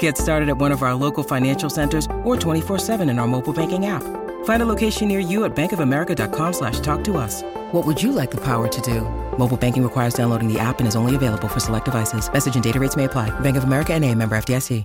Get 0.00 0.18
started 0.18 0.48
at 0.48 0.58
one 0.58 0.72
of 0.72 0.82
our 0.82 0.96
local 0.96 1.22
financial 1.22 1.70
centers 1.70 2.06
or 2.24 2.34
24-7 2.36 3.08
in 3.08 3.20
our 3.20 3.28
mobile 3.28 3.52
banking 3.52 3.86
app. 3.86 4.02
Find 4.44 4.62
a 4.62 4.66
location 4.66 5.06
near 5.06 5.20
you 5.20 5.44
at 5.44 5.54
bankofamerica.com 5.54 6.52
slash 6.52 6.80
talk 6.80 7.04
to 7.04 7.16
us. 7.16 7.44
What 7.72 7.86
would 7.86 8.02
you 8.02 8.10
like 8.10 8.32
the 8.32 8.40
power 8.40 8.66
to 8.66 8.80
do? 8.80 9.02
Mobile 9.38 9.56
banking 9.56 9.84
requires 9.84 10.14
downloading 10.14 10.52
the 10.52 10.58
app 10.58 10.80
and 10.80 10.88
is 10.88 10.96
only 10.96 11.14
available 11.14 11.46
for 11.46 11.60
select 11.60 11.84
devices. 11.84 12.28
Message 12.32 12.56
and 12.56 12.64
data 12.64 12.80
rates 12.80 12.96
may 12.96 13.04
apply. 13.04 13.30
Bank 13.40 13.56
of 13.56 13.62
America 13.62 13.94
and 13.94 14.04
a 14.04 14.12
member 14.12 14.36
FDIC. 14.36 14.84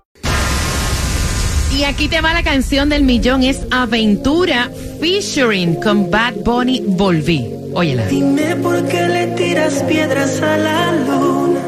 Y 1.73 1.85
aquí 1.85 2.09
te 2.09 2.19
va 2.19 2.33
la 2.33 2.43
canción 2.43 2.89
del 2.89 3.03
millón, 3.03 3.43
es 3.43 3.66
Aventura 3.71 4.69
featuring 4.99 5.80
con 5.80 6.11
Bad 6.11 6.43
Bunny 6.43 6.81
Volví. 6.85 7.49
Óyela. 7.73 8.07
Dime 8.07 8.57
por 8.57 8.85
qué 8.89 9.07
le 9.07 9.27
tiras 9.38 9.81
piedras 9.83 10.41
a 10.41 10.57
la 10.57 10.91
luna. 10.91 11.61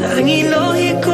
Tan 0.00 0.26
ilógico 0.26 1.09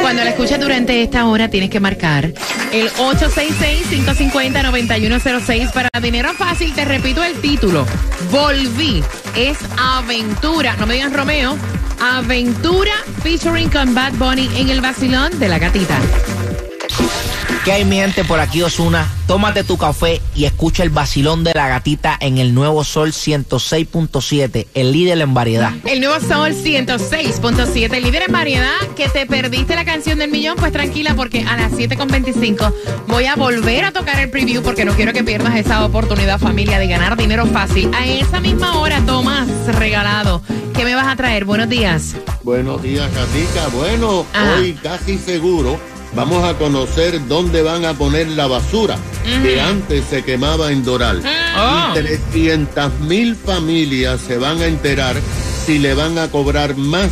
Cuando 0.00 0.24
la 0.24 0.30
escuchas 0.30 0.58
durante 0.60 1.02
esta 1.02 1.26
hora 1.26 1.48
tienes 1.48 1.70
que 1.70 1.80
marcar 1.80 2.32
el 2.72 2.90
866-550-9106 2.90 5.72
para 5.72 5.88
dinero 6.00 6.32
fácil. 6.34 6.74
Te 6.74 6.84
repito 6.84 7.22
el 7.22 7.40
título. 7.40 7.86
Volví. 8.30 9.04
Es 9.36 9.58
Aventura. 9.78 10.74
No 10.76 10.86
me 10.86 10.94
digan 10.94 11.14
Romeo. 11.14 11.56
Aventura 12.00 12.94
featuring 13.22 13.70
con 13.70 13.94
Bad 13.94 14.14
Bunny 14.14 14.50
en 14.56 14.70
el 14.70 14.80
vacilón 14.80 15.38
de 15.38 15.48
la 15.48 15.58
gatita. 15.58 16.00
¿Qué 17.70 17.74
hay 17.74 17.84
mi 17.84 17.98
gente 17.98 18.24
por 18.24 18.40
aquí 18.40 18.62
Osuna? 18.62 19.08
Tómate 19.28 19.62
tu 19.62 19.78
café 19.78 20.20
y 20.34 20.44
escucha 20.44 20.82
el 20.82 20.90
vacilón 20.90 21.44
de 21.44 21.52
la 21.54 21.68
gatita 21.68 22.18
en 22.20 22.38
el 22.38 22.52
nuevo 22.52 22.82
Sol 22.82 23.12
106.7, 23.12 24.66
el 24.74 24.90
líder 24.90 25.20
en 25.20 25.34
variedad. 25.34 25.72
El 25.84 26.00
nuevo 26.00 26.18
Sol 26.18 26.50
106.7, 26.52 28.02
líder 28.02 28.24
en 28.26 28.32
variedad. 28.32 28.74
Que 28.96 29.08
te 29.08 29.24
perdiste 29.24 29.76
la 29.76 29.84
canción 29.84 30.18
del 30.18 30.32
millón, 30.32 30.56
pues 30.56 30.72
tranquila, 30.72 31.14
porque 31.14 31.44
a 31.44 31.56
las 31.56 31.70
7.25 31.70 32.74
voy 33.06 33.26
a 33.26 33.36
volver 33.36 33.84
a 33.84 33.92
tocar 33.92 34.18
el 34.18 34.30
preview 34.30 34.64
porque 34.64 34.84
no 34.84 34.94
quiero 34.94 35.12
que 35.12 35.22
pierdas 35.22 35.54
esa 35.54 35.84
oportunidad, 35.84 36.40
familia, 36.40 36.80
de 36.80 36.88
ganar 36.88 37.16
dinero 37.16 37.46
fácil. 37.46 37.88
A 37.94 38.04
esa 38.04 38.40
misma 38.40 38.80
hora, 38.80 39.00
Tomás, 39.06 39.46
regalado. 39.76 40.42
¿Qué 40.74 40.84
me 40.84 40.96
vas 40.96 41.06
a 41.06 41.14
traer? 41.14 41.44
Buenos 41.44 41.68
días. 41.68 42.16
Buenos 42.42 42.82
días, 42.82 43.08
Gatica. 43.14 43.68
Bueno, 43.68 44.26
Ajá. 44.32 44.56
hoy 44.56 44.72
casi 44.72 45.18
seguro 45.18 45.78
vamos 46.14 46.44
a 46.44 46.54
conocer 46.54 47.26
dónde 47.28 47.62
van 47.62 47.84
a 47.84 47.94
poner 47.94 48.28
la 48.28 48.46
basura 48.46 48.96
que 49.42 49.60
antes 49.60 50.04
se 50.06 50.22
quemaba 50.24 50.72
en 50.72 50.84
Doral. 50.84 51.22
Oh. 51.56 51.90
Y 51.90 52.00
300 52.00 53.00
mil 53.00 53.36
familias 53.36 54.20
se 54.20 54.38
van 54.38 54.60
a 54.60 54.66
enterar 54.66 55.16
si 55.64 55.78
le 55.78 55.94
van 55.94 56.18
a 56.18 56.28
cobrar 56.28 56.76
más 56.76 57.10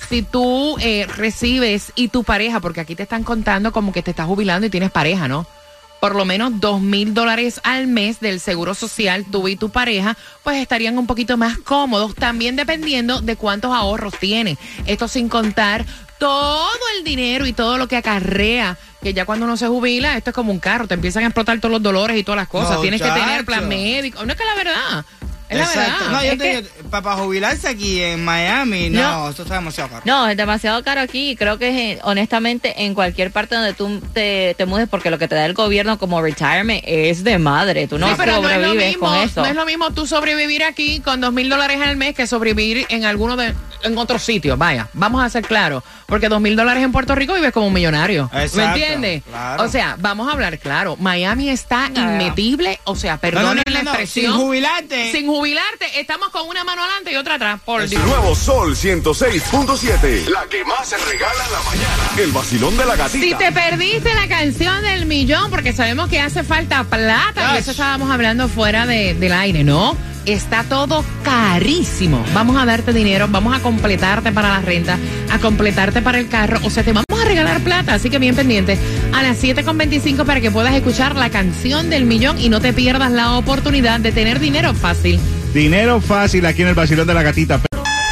Si 0.10 0.22
tú 0.22 0.78
eh, 0.80 1.08
recibes 1.18 1.92
y 1.96 2.10
tu 2.10 2.24
pareja, 2.24 2.60
porque 2.60 2.82
aquí 2.82 2.96
te 2.96 3.04
están 3.04 3.24
contando 3.24 3.72
como 3.72 3.92
que 3.92 4.04
te 4.04 4.12
estás 4.12 4.28
jubilando 4.28 4.68
y 4.68 4.70
tienes 4.70 4.92
pareja, 4.92 5.28
¿no? 5.28 5.48
por 6.06 6.16
lo 6.16 6.24
menos 6.24 6.60
dos 6.60 6.82
mil 6.82 7.16
dólares 7.16 7.60
al 7.64 7.88
mes 7.88 8.20
del 8.20 8.40
seguro 8.40 8.76
social, 8.76 9.26
tú 9.32 9.48
y 9.48 9.56
tu 9.56 9.72
pareja, 9.72 10.16
pues 10.44 10.62
estarían 10.62 11.00
un 11.00 11.08
poquito 11.08 11.36
más 11.36 11.58
cómodos, 11.58 12.14
también 12.14 12.56
dependiendo 12.56 13.22
de 13.22 13.36
cuántos 13.36 13.74
ahorros 13.74 14.14
tienen. 14.20 14.56
Esto 14.86 15.08
sin 15.08 15.30
contar 15.30 15.84
todo 16.18 16.70
el 16.98 17.04
dinero 17.04 17.46
y 17.46 17.54
todo 17.54 17.78
lo 17.78 17.88
que 17.88 17.98
acarrea, 17.98 18.78
que 19.02 19.14
ya 19.14 19.26
cuando 19.26 19.46
uno 19.46 19.58
se 19.58 19.68
jubila, 19.68 20.18
esto 20.18 20.30
es 20.32 20.34
como 20.34 20.52
un 20.52 20.60
carro, 20.60 20.88
te 20.88 20.94
empiezan 20.94 21.24
a 21.24 21.28
explotar 21.28 21.60
todos 21.60 21.72
los 21.72 21.84
dolores 21.84 22.18
y 22.18 22.24
todas 22.24 22.38
las 22.38 22.48
cosas. 22.48 22.76
No, 22.76 22.82
Tienes 22.82 23.02
que 23.02 23.10
tener 23.10 23.46
plan 23.46 23.68
médico. 23.68 24.26
No 24.26 24.32
es 24.32 24.38
que 24.38 24.46
la 24.46 24.56
verdad, 24.56 25.06
Exacto. 25.64 26.06
verdad. 26.06 26.12
No, 26.12 26.24
yo 26.26 26.32
Es 26.34 26.38
te 26.38 26.44
que- 26.44 26.62
digo, 26.62 26.90
para, 26.90 27.16
jubilarse 27.16 27.68
aquí 27.68 28.02
en 28.02 28.24
Miami, 28.26 28.90
no, 28.90 29.02
No. 29.02 29.30
esto 29.30 29.44
está 29.44 29.56
demasiado 29.56 29.90
caro. 29.90 30.02
No, 30.06 30.28
es 30.28 30.38
demasiado 30.38 30.84
caro 30.84 31.02
aquí 31.02 31.32
y 31.32 31.36
creo 31.36 31.58
que 31.58 31.92
eh, 31.94 32.00
honestamente 32.04 32.84
en 32.86 32.94
cualquier 32.94 33.32
parte 33.32 33.56
donde 33.56 33.74
tú 33.74 34.02
te, 34.14 34.56
te 34.58 34.66
mudes, 34.66 34.88
porque 34.90 35.10
lo 35.10 35.18
que 35.18 35.28
te 35.28 35.36
da 35.36 35.46
el 35.46 35.54
gobierno 35.54 35.98
como 35.98 36.22
retirement 36.22 36.84
es 36.86 37.24
de 37.24 37.38
madre, 37.38 37.88
tú 37.88 37.98
no 37.98 38.08
Sí, 38.10 38.14
pero 38.18 38.34
no 38.34 38.38
es, 38.38 38.44
lo 38.44 38.50
sobrevives 38.64 38.88
mismo, 38.90 39.08
con 39.08 39.18
eso. 39.20 39.42
no 39.42 39.48
es 39.48 39.56
lo 39.56 39.66
mismo 39.66 39.92
tú 39.92 40.08
sobrevivir 40.08 40.64
aquí 40.64 41.00
con 41.02 41.22
dos 41.22 41.34
mil 41.34 41.50
dólares 41.50 41.80
al 41.82 41.96
mes 41.98 42.16
que 42.16 42.28
sobrevivir 42.28 42.86
en 42.90 43.06
alguno 43.06 43.36
de 43.36 43.54
en 43.84 43.98
otro 44.00 44.18
sitio. 44.18 44.58
Vaya, 44.58 44.88
vamos 44.94 45.24
a 45.24 45.30
ser 45.30 45.44
claros, 45.46 45.84
porque 46.08 46.28
dos 46.28 46.42
mil 46.42 46.56
dólares 46.56 46.84
en 46.84 46.92
Puerto 46.92 47.14
Rico 47.14 47.34
vives 47.36 47.52
como 47.52 47.68
un 47.68 47.74
millonario. 47.74 48.30
¿Me 48.34 48.44
Exacto, 48.44 48.80
entiendes? 48.80 49.24
claro. 49.30 49.64
O 49.64 49.68
sea, 49.68 49.96
vamos 50.00 50.28
a 50.28 50.32
hablar 50.32 50.58
claro. 50.58 50.96
Miami 51.00 51.50
está 51.50 51.90
inmetible, 51.94 52.80
o 52.86 52.96
sea, 52.96 53.12
No, 53.12 53.16
no, 53.18 53.22
perdonen 53.22 53.64
no, 53.68 53.74
la 53.74 53.80
no, 53.80 53.84
no, 53.84 53.90
expresión. 53.92 54.34
Sin 54.34 54.42
jubilarte. 54.42 55.12
Sin 55.12 55.28
jubilarte, 55.28 55.45
estamos 55.50 56.30
con 56.30 56.48
una 56.48 56.64
mano 56.64 56.82
adelante 56.84 57.12
y 57.12 57.16
otra 57.16 57.36
atrás. 57.36 57.60
Por 57.64 57.88
Dios. 57.88 58.04
nuevo 58.04 58.36
Sol 58.36 58.76
106.7. 58.76 60.28
La 60.30 60.46
que 60.50 60.64
más 60.66 60.90
se 60.90 60.98
regala 60.98 61.46
en 61.46 61.52
la 61.52 61.60
mañana. 61.62 62.04
El 62.18 62.32
vacilón 62.32 62.76
de 62.78 62.86
la 62.86 62.96
gatita. 62.96 63.24
Si 63.26 63.34
te 63.36 63.52
perdiste 63.52 64.14
la 64.16 64.28
canción 64.28 64.82
del 64.82 65.06
millón, 65.06 65.52
porque 65.52 65.72
sabemos 65.74 66.10
que 66.10 66.20
hace 66.20 66.44
falta 66.44 66.84
plata, 66.86 67.54
y 67.56 67.58
eso 67.60 67.72
estábamos 67.72 68.10
hablando 68.10 68.48
fuera 68.50 68.86
de- 68.88 69.14
del 69.14 69.34
aire, 69.34 69.64
¿no? 69.64 69.96
Está 70.26 70.64
todo 70.64 71.06
carísimo. 71.24 72.26
Vamos 72.34 72.58
a 72.60 72.66
darte 72.66 72.92
dinero, 72.94 73.28
vamos 73.30 73.56
a 73.56 73.60
completarte 73.62 74.32
para 74.32 74.50
la 74.50 74.62
renta, 74.62 74.98
a 75.32 75.38
completarte 75.38 76.02
para 76.02 76.18
el 76.18 76.28
carro, 76.28 76.60
o 76.64 76.70
sea, 76.72 76.84
te 76.84 76.92
vamos 76.94 77.06
a 77.22 77.26
regalar 77.26 77.60
plata, 77.62 77.94
así 77.94 78.10
que 78.10 78.18
bien 78.18 78.36
pendiente 78.36 78.78
a 79.14 79.22
las 79.22 79.38
7.25 79.44 80.26
para 80.26 80.42
que 80.42 80.50
puedas 80.50 80.74
escuchar 80.74 81.16
la 81.16 81.30
canción 81.30 81.92
del 81.92 82.06
millón 82.06 82.40
y 82.42 82.50
no 82.50 82.60
te 82.60 82.74
pierdas 82.74 83.12
la 83.12 83.34
oportunidad 83.38 84.00
de 84.00 84.12
tener 84.12 84.40
dinero 84.40 84.74
fácil. 84.74 85.20
Dinero 85.56 86.02
fácil 86.02 86.46
aquí 86.46 86.64
en 86.64 86.68
el 86.68 86.76
vacilón 86.76 87.08
de 87.08 87.14
la 87.14 87.24
gatita. 87.24 87.62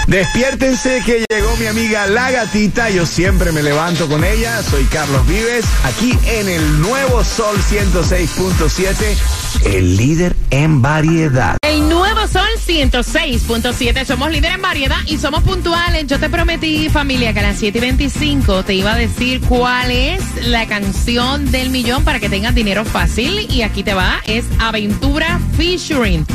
Despiértense 0.08 1.02
que 1.06 1.26
llegó 1.30 1.58
mi 1.58 1.66
amiga 1.66 2.08
La 2.08 2.32
Gatita. 2.32 2.90
Yo 2.90 3.06
siempre 3.06 3.52
me 3.52 3.62
levanto 3.62 4.08
con 4.08 4.24
ella. 4.24 4.64
Soy 4.64 4.86
Carlos 4.86 5.28
Vives, 5.28 5.66
aquí 5.84 6.18
en 6.26 6.48
el 6.48 6.80
nuevo 6.80 7.22
Sol 7.26 7.58
106.7, 7.58 9.18
el 9.66 9.98
líder 9.98 10.38
en 10.52 10.82
variedad. 10.82 11.58
El 11.64 11.90
nuevo 11.90 12.26
Sol 12.28 12.48
106.7. 12.66 14.06
Somos 14.06 14.32
líderes 14.32 14.56
en 14.56 14.62
variedad 14.62 15.00
y 15.06 15.18
somos 15.18 15.44
puntuales. 15.44 16.08
Yo 16.08 16.22
te 16.22 16.30
prometí, 16.30 16.88
familia, 16.88 17.34
que 17.34 17.42
a 17.42 17.44
las 17.44 17.60
7 17.60 17.78
y 17.78 17.82
25 17.82 18.64
te 18.64 18.74
iba 18.74 18.94
a 18.94 18.98
decir 18.98 19.42
cuál 19.42 19.92
es 19.92 20.48
la 20.48 20.66
canción 20.68 21.52
del 21.52 21.72
millón 21.72 22.06
para 22.06 22.22
que 22.22 22.30
tengas 22.30 22.56
dinero 22.56 22.86
fácil. 22.86 23.52
Y 23.52 23.64
aquí 23.64 23.84
te 23.84 23.94
va. 23.94 24.22
Es 24.28 24.46
Aventura 24.60 25.42
Featuring. 25.58 26.26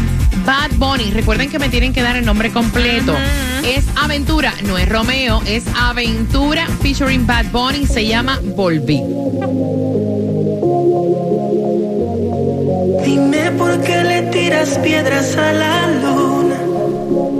Bad 0.48 0.78
Bunny. 0.78 1.10
Recuerden 1.10 1.50
que 1.50 1.58
me 1.58 1.68
tienen 1.68 1.92
que 1.92 2.00
dar 2.00 2.16
el 2.16 2.24
nombre 2.24 2.50
completo. 2.50 3.14
Es 3.66 3.84
Aventura, 3.96 4.54
no 4.64 4.78
es 4.78 4.88
Romeo, 4.88 5.42
es 5.46 5.64
Aventura 5.78 6.66
featuring 6.80 7.26
Bad 7.26 7.50
Bunny. 7.52 7.86
Se 7.86 8.06
llama 8.06 8.40
Volví. 8.56 9.02
Dime 13.04 13.50
por 13.58 13.78
qué 13.82 14.04
le 14.04 14.22
tiras 14.30 14.78
piedras 14.78 15.36
a 15.36 15.52
la 15.52 15.86
luna. 16.00 16.56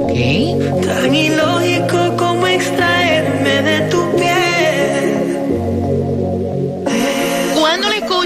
Ok. 0.02 0.84
Tan 0.84 1.14
ilógico 1.14 2.17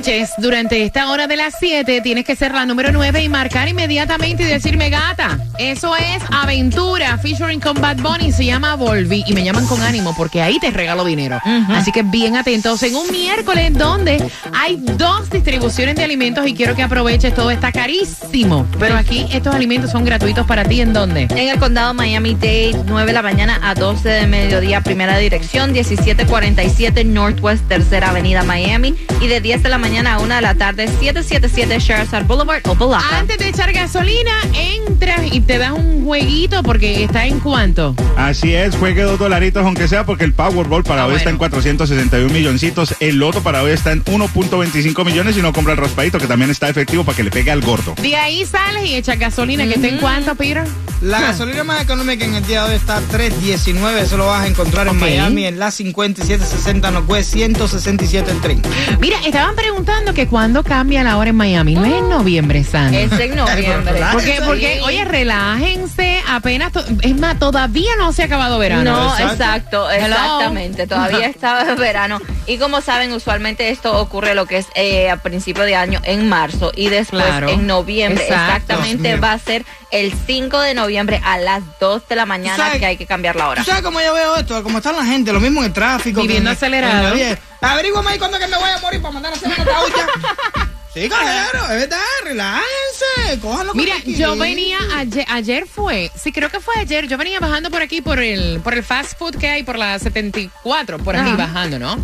escuches 0.02 0.32
durante 0.38 0.82
esta 0.82 1.10
hora 1.10 1.28
de 1.28 1.36
las 1.36 1.54
7, 1.60 2.00
tienes 2.00 2.24
que 2.24 2.34
ser 2.34 2.52
la 2.52 2.66
número 2.66 2.90
9 2.90 3.22
y 3.22 3.28
marcar 3.28 3.68
inmediatamente 3.68 4.42
y 4.42 4.46
decirme 4.46 4.90
gata. 4.90 5.38
Eso 5.58 5.94
es 5.96 6.22
Aventura 6.32 7.18
featuring 7.18 7.60
con 7.60 7.80
Bad 7.80 7.98
Bunny. 7.98 8.32
Se 8.32 8.44
llama 8.44 8.74
Volví 8.74 9.22
y 9.26 9.32
me 9.32 9.44
llaman 9.44 9.64
con 9.66 9.80
ánimo 9.80 10.12
porque 10.16 10.42
ahí 10.42 10.58
te 10.58 10.72
regalo 10.72 11.04
dinero. 11.04 11.38
Así 11.68 11.92
que 11.92 12.02
bien 12.02 12.36
atentos. 12.36 12.82
En 12.82 12.96
un 12.96 13.12
miércoles 13.12 13.74
donde 13.74 14.24
hay 14.52 14.76
dos 14.76 15.30
distribuciones 15.30 15.94
de 15.94 16.02
alimentos 16.02 16.48
y 16.48 16.54
quiero 16.54 16.74
que 16.74 16.82
aproveches. 16.82 17.32
Todo 17.32 17.52
está 17.52 17.70
carísimo. 17.70 18.66
Pero 18.80 18.96
aquí 18.96 19.26
estos 19.30 19.54
alimentos 19.54 19.92
son 19.92 20.04
gratuitos 20.04 20.46
para 20.46 20.64
ti. 20.64 20.80
¿En 20.80 20.92
dónde? 20.92 21.28
En 21.30 21.48
el 21.48 21.58
condado 21.60 21.94
Miami-Dade, 21.94 22.82
9 22.86 23.06
de 23.06 23.12
la 23.12 23.22
mañana 23.22 23.60
a 23.62 23.74
12 23.74 24.08
de 24.08 24.26
mediodía, 24.26 24.80
primera 24.80 25.16
dirección, 25.18 25.70
1747 25.70 27.04
Northwest, 27.04 27.68
tercera 27.68 28.10
avenida 28.10 28.42
Miami. 28.42 28.96
Y 29.20 29.28
de 29.28 29.40
10 29.40 29.62
de 29.62 29.68
la 29.68 29.78
mañana 29.78 29.91
a 29.98 30.18
1 30.18 30.34
de 30.34 30.40
la 30.40 30.54
tarde, 30.54 30.88
777 30.88 31.78
Sherazard 31.78 32.26
Boulevard, 32.26 32.66
Opalaca. 32.66 33.18
Antes 33.18 33.36
de 33.38 33.48
echar 33.48 33.72
gasolina, 33.72 34.32
entras 34.54 35.20
y 35.30 35.40
te 35.40 35.58
das 35.58 35.72
un 35.72 36.04
jueguito 36.04 36.62
porque 36.62 37.04
está 37.04 37.26
en 37.26 37.38
cuánto. 37.40 37.94
Así 38.16 38.54
es, 38.54 38.74
juegue 38.76 39.02
dos 39.02 39.18
dolaritos 39.18 39.64
aunque 39.64 39.86
sea 39.88 40.04
porque 40.06 40.24
el 40.24 40.32
Powerball 40.32 40.82
para 40.82 41.02
Ah, 41.02 41.06
hoy 41.06 41.16
está 41.16 41.28
en 41.30 41.36
bueno. 41.38 41.50
461 41.56 42.32
milloncitos, 42.32 42.94
el 43.00 43.16
Loto 43.16 43.42
para 43.42 43.62
hoy 43.62 43.72
está 43.72 43.92
en 43.92 44.02
1.25 44.04 45.04
millones 45.04 45.36
y 45.36 45.42
no 45.42 45.52
compra 45.52 45.74
el 45.74 45.78
raspadito 45.78 46.18
que 46.18 46.26
también 46.26 46.50
está 46.50 46.68
efectivo 46.70 47.04
para 47.04 47.16
que 47.16 47.22
le 47.24 47.30
pegue 47.30 47.50
al 47.50 47.60
gordo. 47.60 47.94
De 48.00 48.16
ahí 48.16 48.44
sales 48.46 48.86
y 48.86 48.94
echas 48.96 49.18
gasolina, 49.18 49.64
que 49.66 49.74
está 49.74 49.88
en 49.88 49.98
cuánto, 49.98 50.34
Peter. 50.34 50.64
La 51.02 51.20
gasolina 51.20 51.64
más 51.64 51.82
económica 51.82 52.24
en 52.24 52.34
el 52.36 52.46
día 52.46 52.62
de 52.62 52.70
hoy 52.70 52.76
está 52.76 52.98
a 52.98 53.00
3.19. 53.00 53.98
Eso 54.02 54.16
lo 54.16 54.26
vas 54.26 54.44
a 54.44 54.46
encontrar 54.46 54.86
en. 54.86 55.00
Miami 55.00 55.46
en 55.46 55.58
la 55.58 55.72
5760 55.72 56.90
Northwest 56.92 57.32
167 57.32 58.30
el 58.30 58.40
tren. 58.40 58.62
Mira, 59.00 59.18
estaban 59.26 59.56
preguntando 59.56 60.14
que 60.14 60.28
cuándo 60.28 60.62
cambia 60.62 61.02
la 61.02 61.16
hora 61.16 61.30
en 61.30 61.36
Miami. 61.36 61.74
No 61.74 61.84
es 61.84 61.94
en 61.94 62.08
noviembre, 62.08 62.62
Sandy. 62.62 62.98
Es 62.98 63.12
en 63.18 63.34
noviembre. 63.34 64.00
Porque, 64.12 64.40
porque, 64.46 64.80
oye, 64.84 65.04
relájense, 65.04 66.11
apenas, 66.28 66.72
to- 66.72 66.84
es 67.02 67.16
más, 67.18 67.38
todavía 67.38 67.90
no 67.98 68.12
se 68.12 68.22
ha 68.22 68.26
acabado 68.26 68.58
verano. 68.58 68.84
No, 68.90 69.12
Exacto. 69.18 69.32
exacto, 69.34 69.90
Hello. 69.90 70.06
exactamente. 70.14 70.86
Todavía 70.86 71.26
está 71.26 71.68
en 71.70 71.76
verano. 71.78 72.20
Y 72.46 72.58
como 72.58 72.80
saben, 72.80 73.12
usualmente 73.12 73.70
esto 73.70 73.98
ocurre 74.00 74.34
lo 74.34 74.46
que 74.46 74.58
es 74.58 74.66
eh, 74.74 75.10
a 75.10 75.16
principio 75.16 75.62
de 75.64 75.76
año 75.76 76.00
en 76.04 76.28
marzo 76.28 76.72
y 76.74 76.88
después 76.88 77.24
Claro. 77.24 77.48
en 77.50 77.66
noviembre. 77.66 78.24
Exacto. 78.24 78.72
Exactamente 78.74 79.16
va 79.16 79.32
a 79.32 79.38
ser 79.38 79.64
el 79.90 80.12
5 80.26 80.58
de 80.60 80.74
noviembre 80.74 81.20
a 81.24 81.38
las 81.38 81.62
2 81.80 82.08
de 82.08 82.16
la 82.16 82.26
mañana 82.26 82.70
que 82.78 82.86
hay 82.86 82.96
que 82.96 83.06
cambiar 83.06 83.36
la 83.36 83.48
hora. 83.48 83.62
¿Tú 83.62 83.68
sabes 83.70 83.82
cómo 83.84 84.00
yo 84.00 84.14
veo 84.14 84.36
esto? 84.36 84.62
Cómo 84.62 84.78
está 84.78 84.92
la 84.92 85.04
gente, 85.04 85.32
lo 85.32 85.40
mismo 85.40 85.60
en 85.60 85.66
el 85.66 85.72
tráfico. 85.72 86.22
Viviendo 86.22 86.50
en- 86.50 86.56
acelerado. 86.56 87.14
Averígüame 87.60 88.10
ahí 88.10 88.18
cuándo 88.18 88.38
que 88.38 88.46
me 88.48 88.56
voy 88.56 88.70
a 88.70 88.78
morir 88.80 89.00
para 89.00 89.12
mandar 89.14 89.32
a 89.32 89.36
hacer 89.36 89.48
una. 89.48 89.64
Sí, 90.94 91.08
claro, 91.08 91.64
es 91.70 91.80
verdad, 91.80 91.98
relájense, 92.22 93.40
cójanlo 93.40 93.72
Mira, 93.72 93.96
yo 94.04 94.36
venía 94.36 94.78
ayer, 94.94 95.24
ayer 95.28 95.66
fue, 95.66 96.10
sí 96.14 96.32
creo 96.32 96.50
que 96.50 96.60
fue 96.60 96.74
ayer, 96.76 97.08
yo 97.08 97.16
venía 97.16 97.40
bajando 97.40 97.70
por 97.70 97.80
aquí 97.80 98.02
por 98.02 98.18
el, 98.18 98.60
por 98.60 98.74
el 98.74 98.84
fast 98.84 99.18
food 99.18 99.36
que 99.36 99.48
hay 99.48 99.62
por 99.62 99.78
la 99.78 99.98
74, 99.98 100.98
por 100.98 101.16
aquí 101.16 101.32
bajando, 101.32 101.78
¿no? 101.78 101.96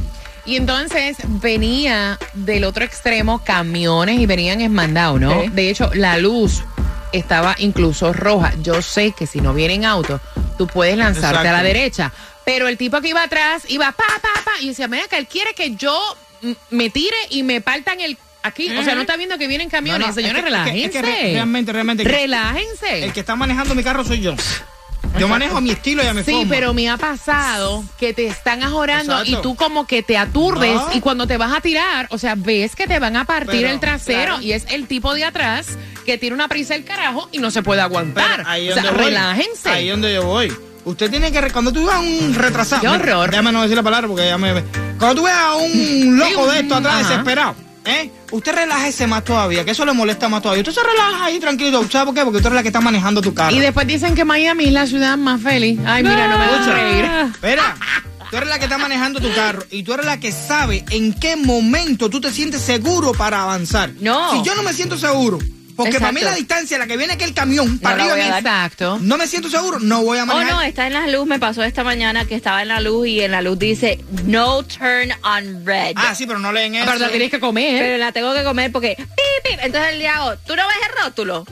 Y 0.46 0.56
entonces 0.56 1.18
venía 1.26 2.18
del 2.32 2.64
otro 2.64 2.82
extremo 2.82 3.44
camiones 3.44 4.18
y 4.18 4.24
venían 4.24 4.62
esmandados, 4.62 5.20
¿no? 5.20 5.42
Sí. 5.42 5.48
De 5.50 5.68
hecho, 5.68 5.90
la 5.92 6.16
luz 6.16 6.62
estaba 7.12 7.54
incluso 7.58 8.14
roja. 8.14 8.54
Yo 8.62 8.80
sé 8.80 9.12
que 9.12 9.26
si 9.26 9.42
no 9.42 9.52
vienen 9.52 9.84
autos, 9.84 10.22
tú 10.56 10.66
puedes 10.66 10.96
lanzarte 10.96 11.46
a 11.46 11.52
la 11.52 11.62
derecha. 11.62 12.12
Pero 12.46 12.66
el 12.66 12.78
tipo 12.78 13.02
que 13.02 13.08
iba 13.08 13.22
atrás 13.22 13.64
iba 13.68 13.92
pa, 13.92 14.04
pa, 14.22 14.42
pa. 14.42 14.52
Y 14.62 14.68
decía, 14.68 14.88
mira 14.88 15.06
que 15.06 15.18
él 15.18 15.26
quiere 15.26 15.52
que 15.52 15.74
yo 15.76 16.00
me 16.70 16.88
tire 16.88 17.16
y 17.28 17.42
me 17.42 17.60
partan 17.60 18.00
el 18.00 18.16
aquí. 18.48 18.68
O 18.76 18.82
sea, 18.82 18.94
no 18.94 19.02
está 19.02 19.16
viendo 19.16 19.38
que 19.38 19.46
vienen 19.46 19.70
camiones. 19.70 20.00
No, 20.00 20.06
no, 20.08 20.12
Señores, 20.14 20.44
es 20.44 20.50
que- 20.50 20.56
es 20.56 20.64
que- 20.64 20.68
es 20.68 20.84
relájense. 20.84 20.90
que 20.90 21.02
re- 21.02 21.32
realmente, 21.34 21.72
realmente, 21.72 22.02
que- 22.04 22.08
Relájense. 22.10 23.04
El 23.04 23.12
que 23.12 23.20
está 23.20 23.36
manejando 23.36 23.74
mi 23.74 23.82
carro 23.82 24.04
soy 24.04 24.20
yo. 24.20 24.34
Yo 25.18 25.26
manejo 25.26 25.56
a 25.56 25.60
mi 25.60 25.70
estilo 25.70 26.02
y 26.04 26.06
a 26.06 26.14
mi 26.14 26.22
Sí, 26.22 26.30
forma. 26.32 26.50
pero 26.50 26.74
me 26.74 26.88
ha 26.88 26.96
pasado 26.96 27.82
que 27.98 28.12
te 28.12 28.26
están 28.26 28.62
ajorando 28.62 29.12
Exacto. 29.14 29.38
y 29.38 29.42
tú 29.42 29.56
como 29.56 29.86
que 29.86 30.02
te 30.02 30.16
aturdes 30.16 30.74
No. 30.74 30.90
y 30.92 31.00
cuando 31.00 31.26
te 31.26 31.36
vas 31.38 31.56
a 31.56 31.60
tirar, 31.60 32.06
o 32.10 32.18
sea, 32.18 32.34
ves 32.36 32.76
que 32.76 32.86
te 32.86 32.98
van 32.98 33.16
a 33.16 33.24
partir 33.24 33.62
Pero, 33.62 33.70
el 33.72 33.80
trasero 33.80 34.34
claro. 34.34 34.42
y 34.42 34.52
es 34.52 34.66
el 34.70 34.86
tipo 34.86 35.14
de 35.14 35.24
atrás 35.24 35.76
que 36.04 36.18
tiene 36.18 36.34
una 36.34 36.46
prisa 36.46 36.74
el 36.74 36.84
carajo 36.84 37.28
y 37.32 37.38
no 37.38 37.50
se 37.50 37.62
puede 37.62 37.80
aguantar. 37.80 38.44
ahí 38.46 38.70
o 38.70 38.74
sea, 38.74 38.90
relájense. 38.92 39.70
Ahí 39.70 39.88
donde 39.88 40.12
yo 40.14 40.24
voy. 40.24 40.52
Usted 40.84 41.10
tiene 41.10 41.32
que, 41.32 41.50
cuando 41.50 41.72
tú 41.72 41.84
veas 41.86 41.96
a 41.96 42.00
un 42.00 42.34
retrasado. 42.34 42.80
Qué 42.82 42.88
horror. 42.88 43.30
Déjame 43.30 43.50
no 43.52 43.62
decir 43.62 43.76
la 43.76 43.82
palabra 43.82 44.06
porque 44.08 44.26
ya 44.26 44.38
me. 44.38 44.62
Cuando 44.98 45.16
tú 45.16 45.22
veas 45.24 45.36
a 45.38 45.54
un 45.56 46.18
loco 46.18 46.44
un- 46.44 46.50
de 46.50 46.60
esto 46.60 46.74
atrás 46.76 46.94
ajá. 46.94 47.08
desesperado, 47.08 47.54
¿eh? 47.88 48.10
Usted 48.30 48.54
relájese 48.54 49.06
más 49.06 49.24
todavía, 49.24 49.64
que 49.64 49.72
eso 49.72 49.84
le 49.84 49.92
molesta 49.92 50.28
más 50.28 50.42
todavía. 50.42 50.62
Usted 50.62 50.74
se 50.74 50.86
relaja 50.86 51.24
ahí 51.24 51.40
tranquilo. 51.40 51.84
¿Sabe 51.90 52.06
por 52.06 52.14
qué? 52.14 52.22
Porque 52.22 52.36
usted 52.38 52.50
es 52.50 52.54
la 52.54 52.62
que 52.62 52.68
está 52.68 52.80
manejando 52.80 53.22
tu 53.22 53.34
carro. 53.34 53.54
Y 53.54 53.58
después 53.60 53.86
dicen 53.86 54.14
que 54.14 54.24
Miami 54.24 54.64
es 54.64 54.72
la 54.72 54.86
ciudad 54.86 55.16
más 55.16 55.40
feliz. 55.40 55.78
Ay, 55.86 56.02
mira, 56.02 56.28
no 56.28 56.38
me 56.38 56.44
hagas 56.44 56.66
reír. 56.66 57.04
Espera, 57.32 57.76
tú 58.30 58.36
eres 58.36 58.48
la 58.48 58.58
que 58.58 58.64
está 58.64 58.78
manejando 58.78 59.20
tu 59.20 59.32
carro 59.34 59.64
y 59.70 59.82
tú 59.82 59.94
eres 59.94 60.06
la 60.06 60.20
que 60.20 60.32
sabe 60.32 60.84
en 60.90 61.12
qué 61.14 61.36
momento 61.36 62.10
tú 62.10 62.20
te 62.20 62.32
sientes 62.32 62.60
seguro 62.62 63.12
para 63.12 63.42
avanzar. 63.42 63.90
No. 64.00 64.32
Si 64.32 64.42
yo 64.42 64.54
no 64.54 64.62
me 64.62 64.72
siento 64.72 64.98
seguro, 64.98 65.38
porque 65.78 65.98
para 66.00 66.12
mí 66.12 66.20
la 66.20 66.34
distancia, 66.34 66.76
la 66.76 66.86
que 66.86 66.96
viene 66.96 67.14
aquel 67.14 67.32
camión 67.32 67.78
para 67.78 67.96
la 68.04 68.12
arriba. 68.12 68.38
Exacto. 68.38 68.98
no 69.00 69.16
me 69.16 69.26
siento 69.26 69.48
seguro, 69.48 69.78
no 69.80 70.02
voy 70.02 70.18
a 70.18 70.24
Oh, 70.24 70.26
manejar. 70.26 70.52
no, 70.52 70.60
está 70.62 70.86
en 70.88 70.92
la 70.92 71.06
luz. 71.06 71.26
Me 71.26 71.38
pasó 71.38 71.62
esta 71.62 71.84
mañana 71.84 72.24
que 72.26 72.34
estaba 72.34 72.60
en 72.62 72.68
la 72.68 72.80
luz 72.80 73.06
y 73.08 73.20
en 73.22 73.30
la 73.30 73.40
luz 73.40 73.58
dice 73.58 73.98
no 74.24 74.62
turn 74.64 75.12
on 75.22 75.64
red. 75.64 75.92
Ah, 75.96 76.14
sí, 76.14 76.26
pero 76.26 76.38
no 76.38 76.52
leen 76.52 76.74
eso. 76.74 76.84
Pero 76.84 76.98
la 76.98 77.08
tienes 77.08 77.30
que 77.30 77.40
comer. 77.40 77.80
Pero 77.82 77.96
la 77.98 78.12
tengo 78.12 78.34
que 78.34 78.42
comer 78.44 78.70
porque 78.72 78.96
pip, 78.96 79.06
pip. 79.44 79.58
Entonces 79.62 79.96
le 79.96 80.08
hago, 80.08 80.36
¿tú 80.38 80.54
no 80.56 80.66
ves 80.66 80.76
el 80.90 81.04
rótulo? 81.04 81.46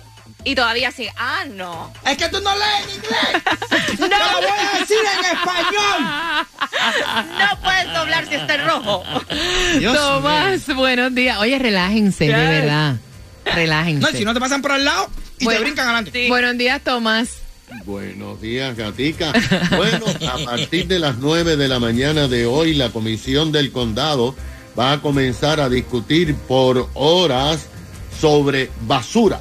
Y 0.45 0.55
todavía 0.55 0.93
sigue, 0.93 1.13
ah, 1.19 1.45
no. 1.51 1.93
Es 2.05 2.17
que 2.17 2.29
tú 2.29 2.41
no 2.41 2.51
lees 2.57 2.85
en 2.85 2.95
inglés. 2.95 3.97
Te 3.97 4.09
lo 4.09 4.41
voy 4.41 4.47
a 4.47 4.79
decir 4.79 4.97
en 4.99 5.37
español. 5.37 6.47
No 7.39 7.61
puedes 7.63 7.93
doblar 7.95 8.29
si 8.29 8.35
está 8.35 8.55
en 8.55 8.67
rojo. 8.67 9.03
Dios 9.79 9.97
Tomás, 9.97 10.67
buenos 10.75 11.15
días. 11.15 11.39
Oye, 11.39 11.59
relájense, 11.59 12.27
de 12.27 12.33
verdad. 12.33 12.97
Relájense. 13.57 14.01
No, 14.01 14.11
y 14.11 14.19
si 14.19 14.25
no 14.25 14.35
te 14.35 14.41
pasan 14.41 14.63
por 14.63 14.73
al 14.73 14.85
lado 14.85 15.09
y 15.39 15.45
Bueno, 15.45 15.59
te 15.59 15.65
brincan 15.65 15.89
adelante. 15.89 16.29
Buenos 16.29 16.59
días, 16.59 16.83
Tomás. 16.83 17.29
Buenos 17.85 18.41
días, 18.41 18.77
Gatica. 18.77 19.33
Bueno, 19.77 20.05
a 20.29 20.39
partir 20.45 20.87
de 20.87 20.99
las 20.99 21.19
9 21.19 21.57
de 21.57 21.69
la 21.69 21.81
mañana 21.81 22.29
de 22.29 22.47
hoy, 22.47 22.75
la 22.75 22.91
Comisión 22.91 23.51
del 23.51 23.73
Condado 23.73 24.37
va 24.79 24.93
a 24.93 25.01
comenzar 25.01 25.59
a 25.61 25.69
discutir 25.69 26.35
por 26.35 26.89
horas 26.95 27.67
sobre 28.21 28.71
basura. 28.87 29.41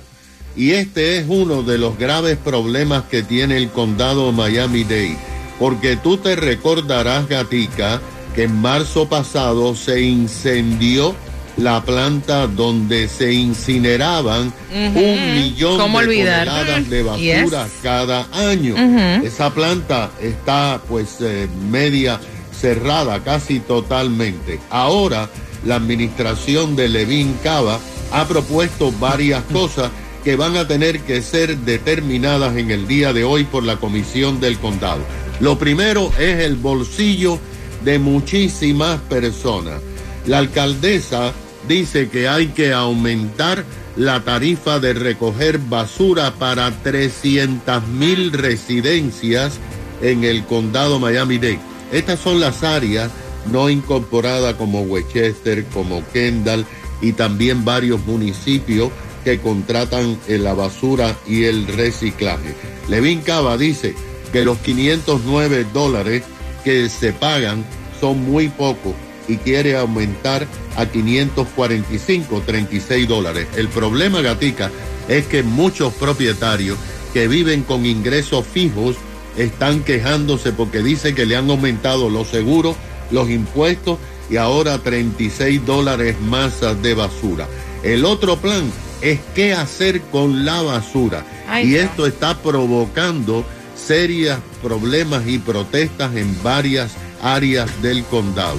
Y 0.55 0.71
este 0.71 1.17
es 1.17 1.25
uno 1.27 1.63
de 1.63 1.77
los 1.77 1.97
graves 1.97 2.37
problemas 2.37 3.03
que 3.03 3.21
tiene 3.23 3.57
el 3.57 3.69
condado 3.69 4.31
Miami-Dade. 4.31 5.17
Porque 5.59 5.97
tú 5.97 6.17
te 6.17 6.35
recordarás, 6.35 7.27
Gatica, 7.27 8.01
que 8.33 8.43
en 8.43 8.55
marzo 8.55 9.07
pasado 9.07 9.75
se 9.75 10.01
incendió 10.01 11.13
la 11.57 11.83
planta 11.83 12.47
donde 12.47 13.07
se 13.07 13.31
incineraban 13.33 14.53
un 14.73 15.33
millón 15.35 15.77
¿Cómo 15.77 15.99
de 15.99 16.05
olvidar? 16.05 16.47
toneladas 16.47 16.89
de 16.89 17.03
basura 17.03 17.63
yes. 17.63 17.73
cada 17.81 18.27
año. 18.33 18.75
Esa 19.23 19.53
planta 19.53 20.11
está 20.21 20.81
pues 20.87 21.17
eh, 21.21 21.47
media 21.69 22.19
cerrada 22.59 23.23
casi 23.23 23.59
totalmente. 23.59 24.59
Ahora 24.69 25.29
la 25.65 25.75
administración 25.75 26.75
de 26.75 26.89
Levin 26.89 27.37
Cava 27.43 27.79
ha 28.11 28.27
propuesto 28.27 28.91
varias 28.99 29.43
cosas 29.51 29.91
que 30.23 30.35
van 30.35 30.57
a 30.57 30.67
tener 30.67 31.01
que 31.01 31.21
ser 31.21 31.57
determinadas 31.59 32.57
en 32.57 32.71
el 32.71 32.87
día 32.87 33.13
de 33.13 33.23
hoy 33.23 33.43
por 33.43 33.63
la 33.63 33.77
comisión 33.77 34.39
del 34.39 34.57
condado. 34.57 35.01
Lo 35.39 35.59
primero 35.59 36.11
es 36.17 36.39
el 36.39 36.55
bolsillo 36.55 37.39
de 37.83 37.99
muchísimas 37.99 38.99
personas. 39.01 39.81
La 40.25 40.39
alcaldesa 40.39 41.33
dice 41.67 42.09
que 42.09 42.27
hay 42.27 42.47
que 42.47 42.73
aumentar 42.73 43.63
la 43.95 44.23
tarifa 44.23 44.79
de 44.79 44.93
recoger 44.93 45.59
basura 45.59 46.33
para 46.33 46.71
300 46.71 47.87
mil 47.87 48.31
residencias 48.33 49.59
en 50.01 50.23
el 50.23 50.45
condado 50.45 50.99
Miami-Dade. 50.99 51.59
Estas 51.91 52.19
son 52.19 52.39
las 52.39 52.63
áreas 52.63 53.11
no 53.51 53.69
incorporadas 53.69 54.55
como 54.55 54.81
Westchester, 54.81 55.65
como 55.65 56.03
Kendall 56.11 56.65
y 57.01 57.13
también 57.13 57.63
varios 57.63 58.05
municipios 58.05 58.89
que 59.23 59.39
contratan 59.39 60.17
en 60.27 60.43
la 60.43 60.53
basura 60.53 61.15
y 61.27 61.45
el 61.45 61.67
reciclaje. 61.67 62.55
Levin 62.89 63.21
Cava 63.21 63.57
dice 63.57 63.95
que 64.31 64.45
los 64.45 64.57
509 64.59 65.65
dólares 65.73 66.23
que 66.63 66.89
se 66.89 67.13
pagan 67.13 67.65
son 67.99 68.23
muy 68.23 68.49
pocos 68.49 68.93
y 69.27 69.37
quiere 69.37 69.75
aumentar 69.77 70.47
a 70.75 70.85
545, 70.85 72.43
36 72.45 73.07
dólares. 73.07 73.47
El 73.55 73.67
problema, 73.69 74.21
Gatica, 74.21 74.71
es 75.07 75.25
que 75.27 75.43
muchos 75.43 75.93
propietarios 75.93 76.77
que 77.13 77.27
viven 77.27 77.63
con 77.63 77.85
ingresos 77.85 78.45
fijos 78.45 78.95
están 79.37 79.83
quejándose 79.83 80.51
porque 80.51 80.81
dicen 80.81 81.15
que 81.15 81.25
le 81.25 81.35
han 81.35 81.49
aumentado 81.49 82.09
los 82.09 82.27
seguros, 82.27 82.75
los 83.11 83.29
impuestos 83.29 83.99
y 84.29 84.37
ahora 84.37 84.79
36 84.79 85.65
dólares 85.65 86.15
más 86.21 86.61
de 86.81 86.93
basura. 86.93 87.47
El 87.83 88.05
otro 88.05 88.37
plan 88.37 88.63
es 89.01 89.19
qué 89.35 89.53
hacer 89.53 90.01
con 90.11 90.45
la 90.45 90.61
basura. 90.61 91.25
Ay, 91.47 91.69
y 91.69 91.75
esto 91.75 92.07
está 92.07 92.41
provocando 92.41 93.45
serios 93.75 94.39
problemas 94.63 95.27
y 95.27 95.37
protestas 95.37 96.15
en 96.15 96.35
varias 96.41 96.93
áreas 97.21 97.81
del 97.81 98.03
condado. 98.05 98.57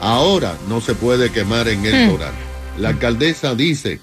Ahora 0.00 0.56
no 0.68 0.80
se 0.80 0.94
puede 0.94 1.30
quemar 1.30 1.68
en 1.68 1.84
el 1.86 2.06
Hmm. 2.06 2.10
Doral. 2.12 2.32
La 2.78 2.90
alcaldesa 2.90 3.54
dice 3.54 4.00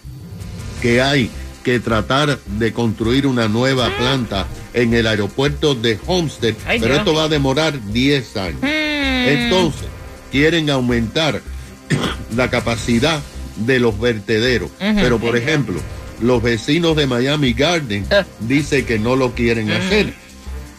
que 0.82 1.02
hay 1.02 1.30
que 1.64 1.80
tratar 1.80 2.40
de 2.58 2.74
construir 2.74 3.26
una 3.28 3.48
nueva 3.48 3.90
planta 3.98 4.48
en 4.74 4.94
el 4.94 5.08
aeropuerto 5.08 5.76
de 5.76 5.98
Homestead, 6.08 6.56
Ay, 6.66 6.80
pero 6.80 6.96
Dios. 6.96 7.00
esto 7.06 7.14
va 7.14 7.24
a 7.26 7.30
demorar 7.30 7.80
10 7.92 8.36
años. 8.38 8.62
Hmm. 8.62 9.28
Entonces, 9.28 9.88
quieren 10.32 10.70
aumentar 10.70 11.42
la 12.36 12.50
capacidad 12.50 13.22
de 13.56 13.80
los 13.80 14.00
vertederos. 14.00 14.72
Pero, 14.80 15.20
por 15.20 15.38
ejemplo, 15.38 15.80
los 16.22 16.42
vecinos 16.42 16.96
de 16.96 17.06
Miami 17.06 17.54
Garden 17.54 18.06
dicen 18.40 18.86
que 18.86 18.98
no 18.98 19.16
lo 19.16 19.34
quieren 19.34 19.70
hacer. 19.72 20.14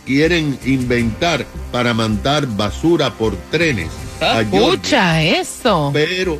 Quieren 0.07 0.59
inventar 0.65 1.47
para 1.73 1.95
mandar 1.95 2.47
basura 2.47 3.11
por 3.15 3.35
trenes. 3.51 3.89
a 4.21 4.45
Georgia, 4.45 5.23
Escucha 5.23 5.23
eso. 5.23 5.91
pero 5.93 6.39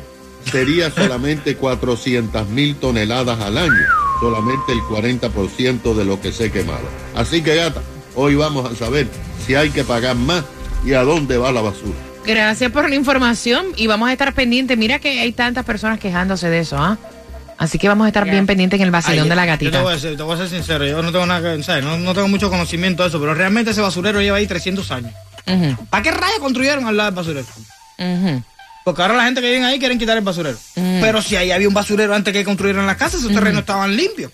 sería 0.51 0.91
solamente 0.91 1.55
400 1.55 2.47
mil 2.49 2.75
toneladas 2.75 3.39
al 3.41 3.57
año. 3.57 3.73
Solamente 4.21 4.71
el 4.71 4.79
40% 4.79 5.93
de 5.93 6.05
lo 6.05 6.21
que 6.21 6.31
se 6.31 6.51
quemaba. 6.51 6.79
Así 7.15 7.41
que, 7.41 7.55
gata, 7.55 7.81
hoy 8.15 8.35
vamos 8.35 8.71
a 8.71 8.75
saber 8.75 9.07
si 9.45 9.55
hay 9.55 9.71
que 9.71 9.83
pagar 9.83 10.15
más 10.15 10.43
y 10.85 10.93
a 10.93 11.01
dónde 11.03 11.37
va 11.37 11.51
la 11.51 11.61
basura. 11.61 11.97
Gracias 12.25 12.71
por 12.71 12.89
la 12.89 12.95
información 12.95 13.67
y 13.75 13.87
vamos 13.87 14.09
a 14.09 14.13
estar 14.13 14.33
pendientes. 14.33 14.77
Mira 14.77 14.99
que 14.99 15.19
hay 15.19 15.31
tantas 15.31 15.65
personas 15.65 15.99
quejándose 15.99 16.49
de 16.49 16.59
eso, 16.59 16.77
¿ah? 16.77 16.97
Así 17.57 17.77
que 17.77 17.87
vamos 17.87 18.05
a 18.05 18.09
estar 18.09 18.25
bien 18.25 18.45
pendientes 18.45 18.79
en 18.79 18.85
el 18.85 18.91
vacilón 18.91 19.23
Ay, 19.23 19.29
de 19.29 19.35
la 19.35 19.43
Yo 19.45 19.57
te 19.57 19.65
gatita. 19.65 19.81
voy, 19.81 19.93
a 19.93 19.99
ser, 19.99 20.17
te 20.17 20.23
voy 20.23 20.35
a 20.35 20.37
ser 20.37 20.49
sincero, 20.49 20.85
yo 20.85 21.01
no 21.01 21.11
tengo 21.11 21.25
nada 21.25 21.55
que, 21.55 21.63
¿sabes? 21.63 21.83
No, 21.83 21.97
no 21.97 22.13
tengo 22.13 22.27
mucho 22.27 22.49
conocimiento 22.49 23.03
de 23.03 23.09
eso, 23.09 23.19
pero 23.19 23.33
realmente 23.33 23.71
ese 23.71 23.81
basurero 23.81 24.21
lleva 24.21 24.37
ahí 24.37 24.47
300 24.47 24.91
años. 24.91 25.11
¿Para 25.89 26.03
qué 26.03 26.11
rayos 26.11 26.39
construyeron 26.39 26.85
al 26.85 26.97
lado 26.97 27.11
del 27.11 27.15
basurero? 27.15 27.47
ujú. 27.97 28.43
Porque 28.85 29.01
ahora 29.01 29.15
la 29.15 29.23
gente 29.25 29.41
que 29.41 29.51
vive 29.51 29.65
ahí 29.65 29.79
quieren 29.79 29.97
quitar 29.97 30.15
el 30.15 30.23
basurero. 30.23 30.59
Pero 30.75 31.19
si 31.19 31.35
ahí 31.35 31.49
había 31.51 31.67
un 31.67 31.73
basurero 31.73 32.13
antes 32.13 32.31
que 32.31 32.43
construyeran 32.43 32.85
las 32.85 32.97
casas, 32.97 33.19
esos 33.21 33.33
terrenos 33.33 33.61
estaban 33.61 33.95
limpios. 33.95 34.31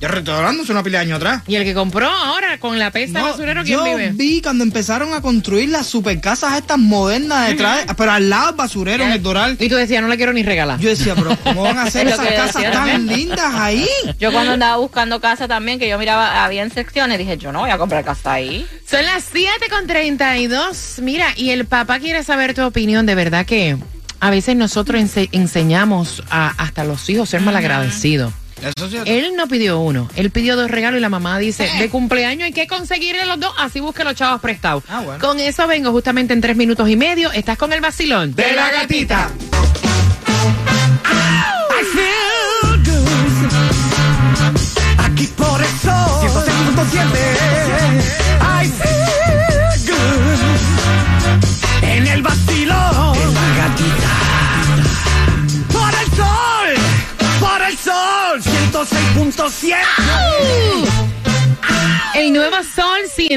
Estoy 0.00 0.34
hablando, 0.34 0.64
hace 0.64 0.72
una 0.72 0.82
pila 0.82 0.98
de 0.98 1.04
años 1.04 1.16
atrás. 1.18 1.42
Y 1.46 1.54
el 1.54 1.62
que 1.62 1.72
compró 1.72 2.08
ahora 2.10 2.58
con 2.58 2.80
la 2.80 2.90
pesta 2.90 3.20
de 3.20 3.24
No, 3.24 3.30
basurero, 3.30 3.62
¿quién 3.62 3.78
yo 3.78 3.84
vive? 3.84 4.10
vi 4.12 4.42
cuando 4.42 4.64
empezaron 4.64 5.14
a 5.14 5.20
construir 5.20 5.68
las 5.68 5.86
supercasas 5.86 6.56
estas 6.58 6.78
modernas 6.78 7.48
detrás, 7.48 7.86
pero 7.96 8.10
al 8.10 8.28
lado 8.28 8.46
del 8.48 8.56
basurero 8.56 9.04
en 9.04 9.12
el 9.12 9.22
Doral. 9.22 9.56
Y 9.60 9.68
tú 9.68 9.76
decías, 9.76 10.02
no 10.02 10.08
la 10.08 10.16
quiero 10.16 10.32
ni 10.32 10.42
regalar. 10.42 10.80
Yo 10.80 10.88
decía, 10.88 11.14
pero 11.14 11.36
¿cómo 11.44 11.62
van 11.62 11.78
a 11.78 11.82
hacer 11.84 12.08
esas 12.08 12.26
casas 12.26 12.54
decía 12.54 12.72
tan 12.72 13.06
lindas 13.06 13.54
ahí? 13.54 13.86
Yo 14.18 14.32
cuando 14.32 14.52
andaba 14.54 14.78
buscando 14.78 15.20
casa 15.20 15.46
también, 15.46 15.78
que 15.78 15.88
yo 15.88 15.96
miraba, 15.98 16.44
había 16.44 16.62
en 16.64 16.72
secciones, 16.72 17.18
dije, 17.18 17.36
yo 17.38 17.52
no 17.52 17.60
voy 17.60 17.70
a 17.70 17.78
comprar 17.78 18.04
casa 18.04 18.32
ahí. 18.32 18.66
Son 18.90 19.04
las 19.04 19.24
7 19.32 19.48
con 19.70 19.86
32. 19.86 20.96
Mira, 21.02 21.28
y 21.36 21.50
el 21.50 21.66
papá 21.66 21.98
quiere 22.00 22.24
saber 22.24 22.52
tu 22.54 22.62
opinión. 22.64 23.06
De 23.06 23.14
verdad 23.14 23.44
que 23.46 23.75
a 24.20 24.30
veces 24.30 24.56
nosotros 24.56 25.00
ense- 25.00 25.28
enseñamos 25.32 26.22
a, 26.30 26.48
hasta 26.56 26.82
a 26.82 26.84
los 26.84 27.08
hijos 27.10 27.28
ser 27.28 27.40
malagradecidos. 27.42 28.32
Eso 28.62 28.88
sí. 28.88 28.96
Él 29.04 29.32
no 29.36 29.48
pidió 29.48 29.80
uno, 29.80 30.08
él 30.16 30.30
pidió 30.30 30.56
dos 30.56 30.70
regalos 30.70 30.98
y 30.98 31.02
la 31.02 31.10
mamá 31.10 31.38
dice, 31.38 31.68
de 31.78 31.88
cumpleaños 31.90 32.46
hay 32.46 32.52
que 32.52 32.66
conseguirle 32.66 33.26
los 33.26 33.38
dos, 33.38 33.52
así 33.58 33.80
busque 33.80 34.02
los 34.04 34.14
chavos 34.14 34.40
prestados. 34.40 34.82
Ah, 34.88 35.02
bueno. 35.02 35.20
Con 35.20 35.38
eso 35.40 35.66
vengo 35.66 35.92
justamente 35.92 36.32
en 36.32 36.40
tres 36.40 36.56
minutos 36.56 36.88
y 36.88 36.96
medio. 36.96 37.30
Estás 37.32 37.58
con 37.58 37.72
el 37.72 37.80
vacilón. 37.82 38.34
De 38.34 38.52
la 38.52 38.70
gatita. 38.70 39.30
Aquí 44.98 45.26
por 45.36 45.60
el 45.60 45.68
sol 45.80 46.28
106.7 46.28 47.35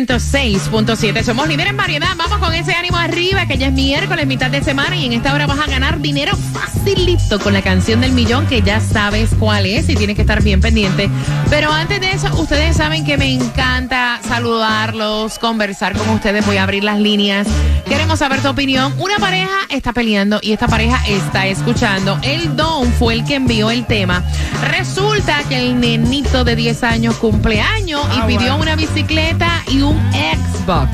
106.7. 0.08 1.24
Somos 1.24 1.48
líderes 1.48 1.72
en 1.72 1.78
variedad. 1.78 2.16
Vamos 2.16 2.38
con 2.38 2.54
ese 2.54 2.74
ánimo 2.74 2.96
arriba, 2.96 3.46
que 3.48 3.58
ya 3.58 3.68
es 3.68 3.74
miércoles, 3.74 4.26
mitad 4.28 4.50
de 4.50 4.64
semana, 4.64 4.96
y 4.96 5.06
en 5.06 5.14
esta 5.14 5.34
hora 5.34 5.46
vas 5.46 5.60
a 5.60 5.68
ganar 5.68 6.00
dinero 6.00 6.38
facilito 6.54 7.38
con 7.40 7.52
la 7.52 7.62
canción 7.62 8.00
del 8.00 8.14
millón, 8.14 8.48
que 8.48 8.62
ya 8.62 8.80
sabes 8.80 9.32
cuál 9.38 9.66
es 9.66 9.90
y 9.90 9.96
tienes 9.96 10.16
que 10.16 10.22
estar 10.22 10.42
bien 10.42 10.62
pendiente. 10.62 11.10
Pero 11.50 11.72
antes 11.72 12.00
de 12.00 12.12
eso, 12.12 12.34
ustedes 12.40 12.78
saben 12.78 13.04
que 13.04 13.18
me 13.18 13.34
encanta 13.34 14.22
saludarlos, 14.26 15.38
conversar 15.38 15.98
con 15.98 16.08
ustedes. 16.10 16.46
Voy 16.46 16.58
a 16.58 16.64
abrir 16.64 16.84
las 16.84 17.00
líneas. 17.00 17.48
Queremos 17.88 18.20
saber 18.20 18.42
tu 18.42 18.48
opinión. 18.48 18.94
Una 19.00 19.18
pareja 19.18 19.58
está 19.70 19.92
peleando 19.92 20.40
y 20.42 20.54
esta 20.54 20.68
pareja 20.68 21.06
está 21.08 21.48
escuchando. 21.48 22.18
El 22.22 22.56
Don 22.56 22.90
fue 22.94 23.16
el 23.16 23.26
que 23.26 23.36
envió 23.36 23.70
el 23.70 23.86
tema. 23.86 24.24
Resulta 24.62 25.09
que 25.48 25.58
el 25.58 25.80
nenito 25.80 26.44
de 26.44 26.56
10 26.56 26.84
años 26.84 27.16
cumple 27.18 27.62
años 27.62 28.02
y 28.16 28.20
Ah, 28.20 28.26
pidió 28.28 28.40
bueno. 28.40 28.58
una 28.58 28.76
bicicleta 28.76 29.64
y 29.68 29.82
un 29.82 29.98
Xbox. 30.12 30.90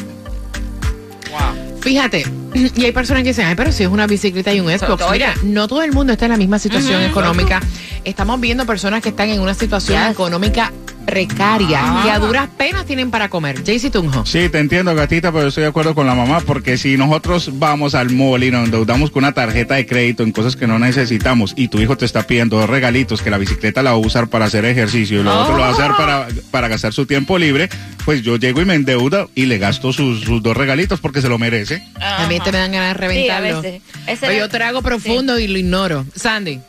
Fíjate, 1.82 2.26
y 2.54 2.86
hay 2.86 2.92
personas 2.92 3.24
que 3.24 3.30
dicen, 3.30 3.46
ay, 3.46 3.56
pero 3.56 3.72
si 3.72 3.84
es 3.84 3.90
una 3.90 4.08
bicicleta 4.08 4.54
y 4.54 4.60
un 4.60 4.70
Xbox. 4.70 5.04
Mira, 5.12 5.34
no 5.44 5.68
todo 5.68 5.82
el 5.84 5.92
mundo 5.92 6.14
está 6.14 6.26
en 6.26 6.32
la 6.32 6.38
misma 6.38 6.60
situación 6.60 7.04
económica. 7.04 7.62
Estamos 8.04 8.40
viendo 8.40 8.66
personas 8.66 9.02
que 9.02 9.10
están 9.10 9.30
en 9.30 9.42
una 9.42 9.54
situación 9.54 10.02
Yes. 10.02 10.12
económica 10.12 10.72
precarias 11.06 11.82
Ah. 11.84 12.02
que 12.04 12.12
a 12.12 12.20
duras 12.20 12.50
penas 12.58 12.86
tienen 12.86 13.12
para 13.12 13.30
comer. 13.30 13.64
Jaycee 13.66 13.90
Tunjo. 13.90 14.26
Sí, 14.26 14.50
te 14.50 14.60
entiendo, 14.60 14.94
gatita, 14.94 15.32
pero 15.32 15.48
estoy 15.48 15.64
de 15.64 15.70
acuerdo 15.70 15.96
con 15.96 16.06
la 16.06 16.16
mamá, 16.16 16.42
porque 16.42 16.78
si 16.78 16.98
nosotros 16.98 17.52
vamos 17.54 17.96
al 17.96 18.10
mall 18.10 18.44
y 18.44 18.52
nos 18.52 18.66
endeudamos 18.66 19.10
con 19.12 19.24
una 19.24 19.34
tarjeta 19.34 19.76
de 19.76 19.86
crédito 19.86 20.24
en 20.24 20.32
cosas 20.34 20.56
que 20.58 20.68
no 20.68 20.80
necesitamos 20.80 21.54
y 21.56 21.70
tu 21.70 21.80
hijo 21.80 21.96
te 21.98 22.04
está 22.06 22.24
pidiendo 22.24 22.58
dos 22.58 22.70
regalitos, 22.70 23.22
que 23.22 23.30
la 23.30 23.38
bicicleta 23.38 23.82
la 23.84 23.92
va 23.92 23.96
a 23.98 24.00
usar 24.00 24.28
para 24.28 24.46
hacer 24.46 24.66
ejercicio 24.66 25.22
y 25.22 25.24
lo 25.24 25.40
otro 25.44 25.56
lo 25.56 25.62
va 25.62 25.70
a 25.70 25.72
hacer 25.72 25.92
para, 25.98 26.28
para 26.52 26.68
gastar 26.68 26.92
su 26.94 27.06
tiempo 27.06 27.38
libre, 27.38 27.70
pues 28.08 28.22
yo 28.22 28.38
llego 28.38 28.62
y 28.62 28.66
me 28.66 28.74
endeudo 28.74 29.30
y 29.36 29.48
le 29.48 29.58
gasto 29.58 29.92
sus, 29.92 30.22
sus 30.24 30.42
dos 30.42 30.56
regalitos 30.56 31.02
porque 31.02 31.22
se 31.22 31.28
lo 31.28 31.38
merece. 31.38 31.84
A 32.00 32.26
mí 32.28 32.40
te 32.40 32.54
me 32.54 32.58
dan 32.60 32.72
ganas 32.72 32.94
de 32.94 33.00
reventarlo. 33.02 33.62
veces. 33.62 33.82
Ese 34.08 34.28
Pero 34.28 34.40
yo 34.40 34.48
trago 34.48 34.82
profundo 34.82 35.38
y 35.38 35.46
lo 35.50 35.58
ignoro. 35.58 36.06
Sandy. 36.16 36.62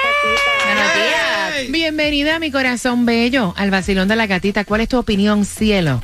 Buenos 0.64 0.94
días. 0.94 1.70
Bienvenida 1.70 2.36
a 2.36 2.38
mi 2.38 2.50
corazón 2.50 3.04
bello, 3.04 3.52
al 3.56 3.70
Basilón 3.70 4.08
de 4.08 4.16
la 4.16 4.26
Gatita. 4.26 4.64
¿Cuál 4.64 4.80
es 4.80 4.88
tu 4.88 4.98
opinión, 4.98 5.44
cielo? 5.44 6.02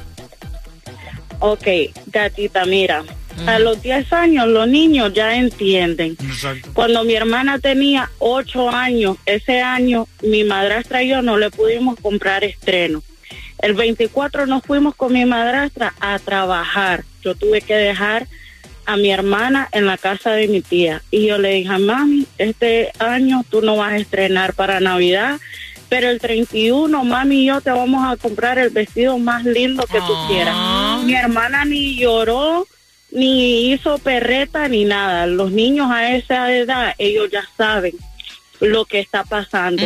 Ok, 1.39 1.67
gatita, 2.07 2.65
mira, 2.65 3.03
a 3.47 3.59
los 3.59 3.81
10 3.83 4.13
años 4.13 4.47
los 4.49 4.69
niños 4.69 5.13
ya 5.13 5.37
entienden. 5.37 6.17
Exacto. 6.23 6.71
Cuando 6.75 7.05
mi 7.05 7.15
hermana 7.15 7.59
tenía 7.59 8.11
8 8.19 8.71
años, 8.71 9.17
ese 9.27 9.61
año 9.61 10.07
mi 10.23 10.45
madrastra 10.45 11.03
y 11.03 11.09
yo 11.09 11.23
no 11.23 11.37
le 11.39 11.51
pudimos 11.51 11.99
comprar 12.01 12.45
estreno. 12.45 13.03
El 13.59 13.75
24 13.75 14.47
nos 14.47 14.63
fuimos 14.63 14.95
con 14.95 15.13
mi 15.13 15.25
madrastra 15.25 15.95
a 16.01 16.19
trabajar. 16.19 17.05
Yo 17.23 17.35
tuve 17.35 17.61
que 17.63 17.75
dejar 17.75 18.27
a 18.87 18.97
mi 18.99 19.11
hermana 19.11 19.69
en 19.73 19.87
la 19.87 19.97
casa 19.97 20.33
de 20.33 20.47
mi 20.49 20.61
tía. 20.61 21.01
Y 21.11 21.27
yo 21.27 21.39
le 21.39 21.55
dije, 21.55 21.79
mami, 21.79 22.27
este 22.37 22.93
año 22.99 23.43
tú 23.49 23.63
no 23.63 23.77
vas 23.77 23.93
a 23.93 23.97
estrenar 23.97 24.53
para 24.53 24.81
Navidad, 24.81 25.39
pero 25.89 26.11
el 26.11 26.19
31, 26.21 27.05
mami 27.05 27.43
y 27.43 27.47
yo 27.47 27.61
te 27.63 27.71
vamos 27.71 28.05
a 28.07 28.17
comprar 28.19 28.59
el 28.59 28.69
vestido 28.71 29.17
más 29.19 29.45
lindo 29.45 29.85
que 29.87 29.99
tú 29.99 30.13
Ah. 30.15 30.27
quieras. 30.29 31.05
Mi 31.07 31.15
hermana 31.15 31.65
ni 31.65 31.97
lloró, 31.97 32.67
ni 33.15 33.73
hizo 33.73 33.99
perreta, 33.99 34.69
ni 34.69 34.85
nada. 34.85 35.27
Los 35.27 35.53
niños 35.53 35.91
a 35.91 36.15
esa 36.15 36.53
edad, 36.53 36.95
ellos 36.99 37.31
ya 37.33 37.49
saben 37.57 37.95
lo 38.61 38.85
que 38.85 39.01
está 39.01 39.25
pasando. 39.25 39.83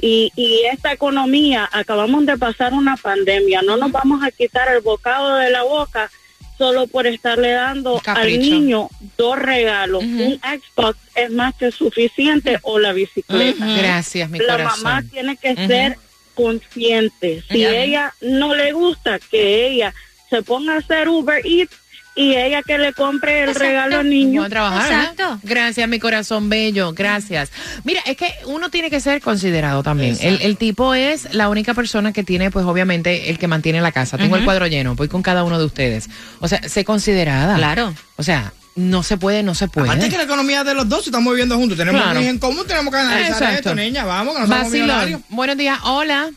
Y, 0.00 0.32
y 0.34 0.62
esta 0.72 0.92
economía, 0.92 1.68
acabamos 1.70 2.26
de 2.26 2.36
pasar 2.36 2.72
una 2.72 2.96
pandemia, 2.96 3.62
no 3.62 3.76
nos 3.76 3.92
vamos 3.92 4.24
a 4.24 4.30
quitar 4.30 4.68
el 4.74 4.80
bocado 4.80 5.36
de 5.36 5.50
la 5.50 5.62
boca 5.62 6.10
solo 6.56 6.86
por 6.86 7.06
estarle 7.06 7.52
dando 7.52 8.02
al 8.04 8.38
niño 8.38 8.88
dos 9.16 9.38
regalos. 9.38 10.02
Un 10.02 10.40
Xbox 10.40 10.98
es 11.14 11.30
más 11.30 11.54
que 11.54 11.70
suficiente 11.72 12.58
o 12.62 12.78
la 12.78 12.92
bicicleta. 12.92 13.66
Gracias, 13.76 14.28
mi 14.28 14.38
la 14.38 14.56
corazón. 14.56 14.82
mamá 14.82 15.02
tiene 15.10 15.36
que 15.36 15.54
ser 15.54 15.96
consciente. 16.34 17.42
Si 17.50 17.64
ella 17.64 18.14
no 18.20 18.54
le 18.54 18.72
gusta 18.72 19.18
que 19.18 19.68
ella 19.68 19.94
se 20.28 20.42
ponga 20.42 20.74
a 20.74 20.78
hacer 20.78 21.08
Uber 21.08 21.44
Eats 21.44 21.74
y 22.20 22.36
ella 22.36 22.62
que 22.62 22.76
le 22.76 22.92
compre 22.92 23.44
el 23.44 23.54
regalo 23.54 23.98
al 24.00 24.10
niño. 24.10 24.42
Voy 24.42 24.46
a 24.46 24.50
trabajar, 24.50 24.82
¿verdad? 24.82 25.00
Exacto. 25.12 25.38
Gracias, 25.42 25.88
mi 25.88 25.98
corazón 25.98 26.50
bello. 26.50 26.92
Gracias. 26.92 27.50
Mira, 27.84 28.00
es 28.04 28.16
que 28.18 28.30
uno 28.44 28.68
tiene 28.68 28.90
que 28.90 29.00
ser 29.00 29.22
considerado 29.22 29.82
también. 29.82 30.18
El, 30.20 30.42
el 30.42 30.58
tipo 30.58 30.92
es 30.94 31.32
la 31.34 31.48
única 31.48 31.72
persona 31.72 32.12
que 32.12 32.22
tiene, 32.22 32.50
pues 32.50 32.66
obviamente, 32.66 33.30
el 33.30 33.38
que 33.38 33.48
mantiene 33.48 33.80
la 33.80 33.92
casa. 33.92 34.18
Tengo 34.18 34.36
el 34.36 34.44
cuadro 34.44 34.66
lleno, 34.66 34.94
voy 34.94 35.08
con 35.08 35.22
cada 35.22 35.44
uno 35.44 35.58
de 35.58 35.64
ustedes. 35.64 36.10
O 36.40 36.48
sea, 36.48 36.60
sé 36.68 36.84
considerada. 36.84 37.56
Claro. 37.56 37.94
O 38.16 38.22
sea, 38.22 38.52
no 38.76 39.02
se 39.02 39.16
puede, 39.16 39.42
no 39.42 39.54
se 39.54 39.68
puede. 39.68 39.88
Aparte 39.88 40.10
que 40.10 40.16
la 40.18 40.24
economía 40.24 40.62
de 40.62 40.74
los 40.74 40.88
dos, 40.88 41.04
si 41.04 41.10
estamos 41.10 41.32
viviendo 41.32 41.56
juntos, 41.56 41.78
tenemos 41.78 42.02
Claro. 42.02 42.20
en 42.20 42.38
común, 42.38 42.64
tenemos 42.66 42.92
que 42.92 43.00
analizar 43.00 43.32
Exacto. 43.32 43.54
esto, 43.70 43.74
niña, 43.74 44.04
vamos, 44.04 44.34
que 44.34 44.40
no 44.42 44.46
somos 44.46 44.70
millonarios. 44.70 45.20
Buenos 45.30 45.56
días, 45.56 45.78
hola. 45.84 46.30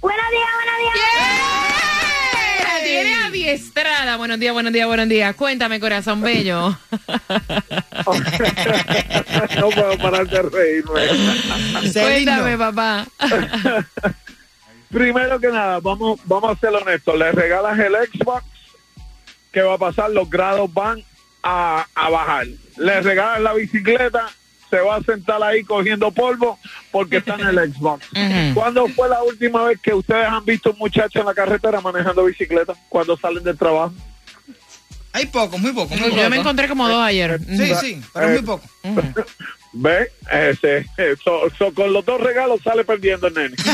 Buenos 0.00 0.26
días, 0.30 0.50
buenos 0.54 0.78
días. 0.80 0.94
La 1.18 1.55
adiestrada. 3.46 4.16
Buenos 4.16 4.40
días, 4.40 4.52
buenos 4.52 4.72
días, 4.72 4.88
buenos 4.88 5.08
días. 5.08 5.36
Cuéntame, 5.36 5.78
corazón 5.78 6.20
bello. 6.20 6.76
no 9.60 9.68
puedo 9.70 9.96
parar 9.98 10.26
de 10.28 10.42
reírme. 10.42 11.02
Cuéntame, 11.92 12.58
papá. 12.58 13.06
Primero 14.90 15.38
que 15.38 15.48
nada, 15.48 15.78
vamos, 15.80 16.18
vamos 16.24 16.56
a 16.56 16.60
ser 16.60 16.70
honestos. 16.70 17.16
Le 17.16 17.30
regalas 17.32 17.78
el 17.78 17.94
Xbox, 17.94 18.44
¿qué 19.52 19.62
va 19.62 19.74
a 19.74 19.78
pasar? 19.78 20.10
Los 20.10 20.28
grados 20.28 20.72
van 20.72 21.04
a, 21.42 21.86
a 21.94 22.10
bajar. 22.10 22.46
Le 22.76 23.00
regalas 23.00 23.40
la 23.42 23.52
bicicleta, 23.54 24.28
se 24.70 24.78
va 24.80 24.96
a 24.96 25.02
sentar 25.02 25.42
ahí 25.42 25.62
cogiendo 25.64 26.10
polvo 26.10 26.58
porque 26.90 27.18
está 27.18 27.34
en 27.34 27.46
el 27.48 27.72
Xbox. 27.74 28.06
¿Cuándo 28.54 28.86
fue 28.88 29.08
la 29.08 29.22
última 29.22 29.64
vez 29.64 29.80
que 29.80 29.94
ustedes 29.94 30.26
han 30.28 30.44
visto 30.44 30.70
un 30.70 30.78
muchacho 30.78 31.20
en 31.20 31.26
la 31.26 31.34
carretera 31.34 31.80
manejando 31.80 32.24
bicicleta 32.24 32.74
cuando 32.88 33.16
salen 33.16 33.42
del 33.44 33.56
trabajo? 33.56 33.92
Hay 35.12 35.26
poco, 35.26 35.56
muy 35.58 35.72
poco, 35.72 35.94
muy 35.96 36.10
Yo 36.10 36.16
poco. 36.16 36.30
me 36.30 36.36
encontré 36.36 36.68
como 36.68 36.86
dos 36.88 37.02
ayer. 37.02 37.40
Sí, 37.40 37.72
sí, 37.80 38.02
pero 38.12 38.28
Eh, 38.28 38.32
muy 38.34 38.42
poco. 38.42 38.64
¿Ve? 39.72 40.10
Ese, 40.30 40.86
so- 41.22 41.50
so 41.58 41.72
con 41.74 41.92
los 41.92 42.04
dos 42.04 42.20
regalos 42.20 42.60
sale 42.62 42.84
perdiendo 42.84 43.26
el 43.26 43.34
nene. 43.34 43.56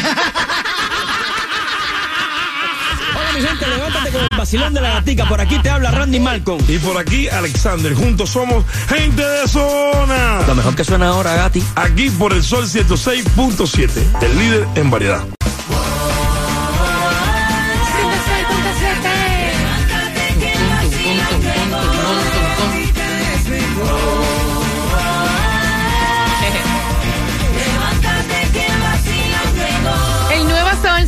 Mi 3.34 3.40
gente, 3.40 3.66
levántate 3.66 4.10
con 4.10 4.22
el 4.22 4.28
vacilón 4.36 4.74
de 4.74 4.80
la 4.80 4.90
gatica. 4.90 5.26
Por 5.26 5.40
aquí 5.40 5.58
te 5.60 5.70
habla 5.70 5.90
Randy 5.90 6.20
Malcolm. 6.20 6.62
Y 6.68 6.78
por 6.78 6.98
aquí, 6.98 7.28
Alexander. 7.28 7.94
Juntos 7.94 8.30
somos 8.30 8.64
gente 8.88 9.26
de 9.26 9.48
zona. 9.48 10.42
Lo 10.46 10.54
mejor 10.54 10.76
que 10.76 10.84
suena 10.84 11.08
ahora, 11.08 11.34
Gati. 11.34 11.62
Aquí 11.76 12.10
por 12.10 12.32
el 12.32 12.42
Sol 12.42 12.66
106.7, 12.66 14.22
el 14.22 14.38
líder 14.38 14.66
en 14.74 14.90
variedad. 14.90 15.24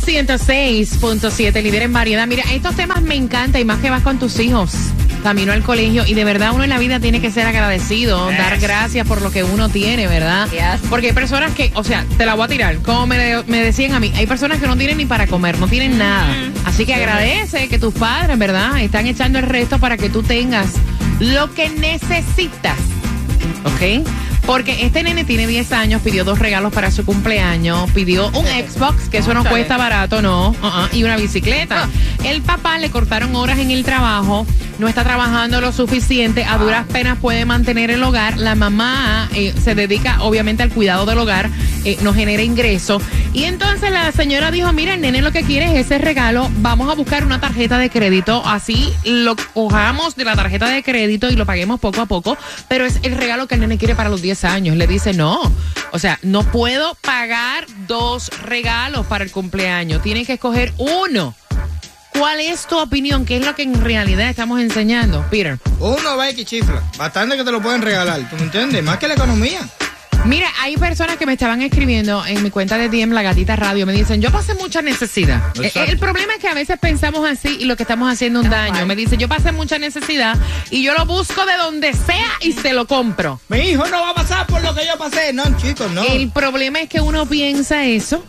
106.7, 0.05 1.63
líder 1.63 1.81
en 1.83 1.93
variedad. 1.93 2.27
Mira, 2.27 2.43
estos 2.51 2.75
temas 2.75 3.01
me 3.01 3.15
encantan 3.15 3.61
y 3.61 3.65
más 3.65 3.79
que 3.79 3.89
vas 3.89 4.03
con 4.03 4.19
tus 4.19 4.39
hijos 4.39 4.71
camino 5.23 5.53
al 5.53 5.63
colegio 5.63 6.05
y 6.05 6.13
de 6.13 6.23
verdad 6.23 6.51
uno 6.53 6.63
en 6.63 6.69
la 6.69 6.77
vida 6.77 6.99
tiene 6.99 7.19
que 7.19 7.31
ser 7.31 7.47
agradecido, 7.47 8.29
dar 8.29 8.59
gracias 8.59 9.07
por 9.07 9.23
lo 9.23 9.31
que 9.31 9.43
uno 9.43 9.69
tiene, 9.69 10.07
¿verdad? 10.07 10.47
Yes. 10.51 10.87
Porque 10.87 11.07
hay 11.07 11.13
personas 11.13 11.51
que, 11.53 11.71
o 11.73 11.83
sea, 11.83 12.05
te 12.15 12.27
la 12.27 12.35
voy 12.35 12.45
a 12.45 12.47
tirar, 12.47 12.77
como 12.83 13.07
me, 13.07 13.41
me 13.47 13.63
decían 13.63 13.93
a 13.93 13.99
mí, 13.99 14.11
hay 14.15 14.27
personas 14.27 14.59
que 14.59 14.67
no 14.67 14.77
tienen 14.77 14.97
ni 14.97 15.07
para 15.07 15.25
comer, 15.25 15.57
no 15.57 15.67
tienen 15.67 15.97
nada. 15.97 16.27
Así 16.63 16.85
que 16.85 16.93
agradece 16.93 17.67
que 17.69 17.79
tus 17.79 17.95
padres, 17.95 18.37
¿verdad? 18.37 18.79
Están 18.81 19.07
echando 19.07 19.39
el 19.39 19.45
resto 19.45 19.79
para 19.79 19.97
que 19.97 20.11
tú 20.11 20.21
tengas 20.21 20.73
lo 21.19 21.51
que 21.55 21.71
necesitas. 21.71 22.77
¿ok? 23.65 24.07
Porque 24.45 24.85
este 24.85 25.01
nene 25.01 25.25
tiene 25.25 25.47
10 25.47 25.71
años, 25.71 26.01
pidió 26.03 26.23
dos 26.23 26.37
regalos 26.37 26.71
para 26.71 26.91
su 26.91 27.03
cumpleaños, 27.03 27.89
pidió 27.91 28.27
un 28.29 28.45
Xbox, 28.45 29.09
que 29.09 29.17
eso 29.17 29.33
no 29.33 29.43
cuesta 29.43 29.75
barato, 29.75 30.21
no, 30.21 30.49
uh-uh, 30.49 30.95
y 30.95 31.03
una 31.03 31.17
bicicleta. 31.17 31.89
El 32.23 32.43
papá 32.43 32.77
le 32.77 32.91
cortaron 32.91 33.35
horas 33.35 33.57
en 33.57 33.71
el 33.71 33.83
trabajo, 33.83 34.45
no 34.79 34.87
está 34.87 35.03
trabajando 35.03 35.61
lo 35.61 35.71
suficiente, 35.71 36.43
a 36.43 36.57
duras 36.57 36.85
penas 36.87 37.17
puede 37.19 37.45
mantener 37.45 37.91
el 37.91 38.03
hogar, 38.03 38.37
la 38.37 38.55
mamá 38.55 39.29
eh, 39.33 39.53
se 39.61 39.75
dedica 39.75 40.21
obviamente 40.21 40.63
al 40.63 40.69
cuidado 40.69 41.05
del 41.05 41.17
hogar, 41.17 41.49
eh, 41.83 41.97
no 42.01 42.13
genera 42.13 42.43
ingreso. 42.43 43.01
Y 43.33 43.43
entonces 43.43 43.91
la 43.91 44.11
señora 44.11 44.51
dijo, 44.51 44.71
mira, 44.73 44.93
el 44.93 45.01
nene 45.01 45.21
lo 45.21 45.31
que 45.31 45.43
quiere 45.43 45.65
es 45.65 45.85
ese 45.85 45.97
regalo, 45.97 46.49
vamos 46.57 46.89
a 46.89 46.95
buscar 46.95 47.25
una 47.25 47.39
tarjeta 47.39 47.77
de 47.77 47.89
crédito, 47.89 48.41
así 48.45 48.93
lo 49.03 49.35
cojamos 49.53 50.15
de 50.15 50.25
la 50.25 50.35
tarjeta 50.35 50.69
de 50.69 50.83
crédito 50.83 51.29
y 51.29 51.35
lo 51.35 51.45
paguemos 51.45 51.79
poco 51.79 52.01
a 52.01 52.05
poco, 52.05 52.37
pero 52.67 52.85
es 52.85 52.99
el 53.03 53.15
regalo 53.15 53.47
que 53.47 53.55
el 53.55 53.61
nene 53.61 53.77
quiere 53.77 53.95
para 53.95 54.09
los 54.09 54.21
10 54.21 54.43
años. 54.45 54.77
Le 54.77 54.87
dice, 54.87 55.13
no, 55.13 55.39
o 55.91 55.99
sea, 55.99 56.19
no 56.21 56.43
puedo 56.43 56.95
pagar 57.01 57.65
dos 57.87 58.29
regalos 58.43 59.05
para 59.05 59.23
el 59.23 59.31
cumpleaños, 59.31 60.01
tienen 60.01 60.25
que 60.25 60.33
escoger 60.33 60.73
uno. 60.77 61.35
¿Cuál 62.17 62.39
es 62.39 62.65
tu 62.67 62.77
opinión? 62.79 63.25
¿Qué 63.25 63.37
es 63.37 63.45
lo 63.45 63.55
que 63.55 63.63
en 63.63 63.83
realidad 63.83 64.29
estamos 64.29 64.59
enseñando, 64.61 65.25
Peter? 65.29 65.57
Uno 65.79 66.17
va 66.17 66.29
y 66.29 66.35
que 66.35 66.45
chifla. 66.45 66.81
Bastante 66.97 67.35
que 67.37 67.43
te 67.43 67.51
lo 67.51 67.61
pueden 67.61 67.81
regalar, 67.81 68.29
¿tú 68.29 68.35
me 68.37 68.43
entiendes? 68.43 68.83
Más 68.83 68.97
que 68.97 69.07
la 69.07 69.15
economía. 69.15 69.59
Mira, 70.23 70.47
hay 70.59 70.75
personas 70.77 71.17
que 71.17 71.27
me 71.27 71.33
estaban 71.33 71.61
escribiendo 71.61 72.25
en 72.25 72.41
mi 72.41 72.49
cuenta 72.49 72.79
de 72.79 72.89
DM 72.89 73.11
La 73.11 73.21
Gatita 73.21 73.55
Radio. 73.55 73.85
Me 73.85 73.93
dicen, 73.93 74.21
yo 74.23 74.31
pasé 74.31 74.55
mucha 74.55 74.81
necesidad. 74.81 75.37
Exacto. 75.55 75.83
El, 75.83 75.89
el 75.91 75.99
problema 75.99 76.33
es 76.33 76.39
que 76.39 76.47
a 76.47 76.55
veces 76.55 76.79
pensamos 76.79 77.29
así 77.29 77.57
y 77.59 77.65
lo 77.65 77.75
que 77.75 77.83
estamos 77.83 78.11
haciendo 78.11 78.39
es 78.39 78.45
un 78.45 78.49
daño. 78.51 78.87
Me 78.87 78.95
dice, 78.95 79.17
yo 79.17 79.27
pasé 79.27 79.51
mucha 79.51 79.77
necesidad 79.77 80.35
y 80.71 80.81
yo 80.81 80.93
lo 80.95 81.05
busco 81.05 81.45
de 81.45 81.55
donde 81.57 81.93
sea 81.93 82.25
y 82.41 82.53
se 82.53 82.73
lo 82.73 82.87
compro. 82.87 83.39
Mi 83.49 83.59
hijo 83.59 83.85
no 83.85 84.01
va 84.01 84.09
a 84.11 84.15
pasar 84.15 84.47
por 84.47 84.63
lo 84.63 84.73
que 84.73 84.87
yo 84.87 84.97
pasé. 84.97 85.31
No, 85.31 85.43
chicos, 85.57 85.91
no. 85.91 86.01
El 86.03 86.31
problema 86.31 86.79
es 86.79 86.89
que 86.89 87.01
uno 87.01 87.27
piensa 87.27 87.83
eso 87.85 88.25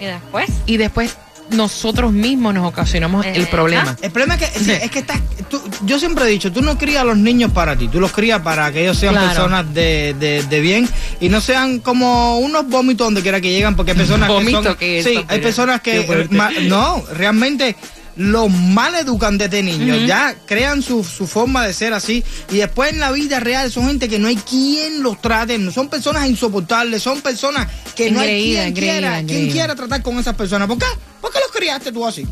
Y 0.00 0.06
después. 0.06 0.48
y 0.64 0.78
después 0.78 1.14
nosotros 1.54 2.12
mismos 2.12 2.52
nos 2.54 2.66
ocasionamos 2.66 3.24
el 3.26 3.46
problema. 3.48 3.96
El 4.02 4.10
problema 4.10 4.34
es 4.34 4.50
que, 4.50 4.58
sí, 4.58 4.70
es 4.72 4.90
que 4.90 4.98
estás, 5.00 5.20
tú- 5.48 5.62
yo 5.84 5.98
siempre 5.98 6.24
he 6.24 6.28
dicho, 6.28 6.52
tú 6.52 6.60
no 6.62 6.76
crías 6.78 7.02
a 7.02 7.04
los 7.04 7.16
niños 7.16 7.52
para 7.52 7.76
ti, 7.76 7.88
tú 7.88 8.00
los 8.00 8.12
crías 8.12 8.40
para 8.42 8.70
que 8.72 8.82
ellos 8.82 8.98
sean 8.98 9.14
Claro. 9.14 9.28
personas 9.28 9.72
de, 9.74 10.14
de- 10.18 10.42
de 10.42 10.60
bien 10.60 10.88
y 11.20 11.28
no 11.28 11.40
sean 11.40 11.78
como 11.80 12.38
unos 12.38 12.68
vómitos 12.68 13.06
donde 13.06 13.22
quiera 13.22 13.40
que 13.40 13.50
llegan, 13.50 13.76
porque 13.76 13.92
hay 13.92 13.96
personas 14.04 14.28
que 14.28 14.34
¿Vómito 14.34 14.62
son... 14.62 14.76
qué 14.76 14.98
es 14.98 15.04
sí, 15.04 15.24
hay 15.28 15.40
personas 15.40 15.80
que... 15.80 16.00
Eh, 16.00 16.26
ma- 16.30 16.50
no, 16.62 17.02
realmente 17.14 17.76
los 18.16 18.50
mal 18.50 18.94
educan 18.94 19.38
desde 19.38 19.62
niños, 19.62 20.06
ya 20.06 20.36
crean 20.46 20.82
su, 20.82 21.02
su 21.04 21.26
forma 21.26 21.66
de 21.66 21.72
ser 21.72 21.92
así 21.92 22.22
y 22.50 22.58
después 22.58 22.92
en 22.92 23.00
la 23.00 23.10
vida 23.12 23.40
real 23.40 23.70
son 23.70 23.86
gente 23.88 24.08
que 24.08 24.18
no 24.18 24.28
hay 24.28 24.36
quien 24.36 25.02
los 25.02 25.20
trate, 25.20 25.58
no 25.58 25.72
son 25.72 25.88
personas 25.88 26.28
insoportables, 26.28 27.02
son 27.02 27.20
personas 27.20 27.68
que 27.94 28.10
no 28.10 28.20
hay 28.20 28.42
quien 28.42 28.62
engreída, 28.68 29.00
quiera, 29.00 29.22
quien 29.24 29.50
quiera 29.50 29.74
tratar 29.74 30.02
con 30.02 30.18
esas 30.18 30.34
personas. 30.34 30.68
¿Por 30.68 30.78
qué? 30.78 30.86
¿Por 31.20 31.32
qué 31.32 31.38
los 31.40 31.50
criaste 31.50 31.92
tú 31.92 32.06
así? 32.06 32.26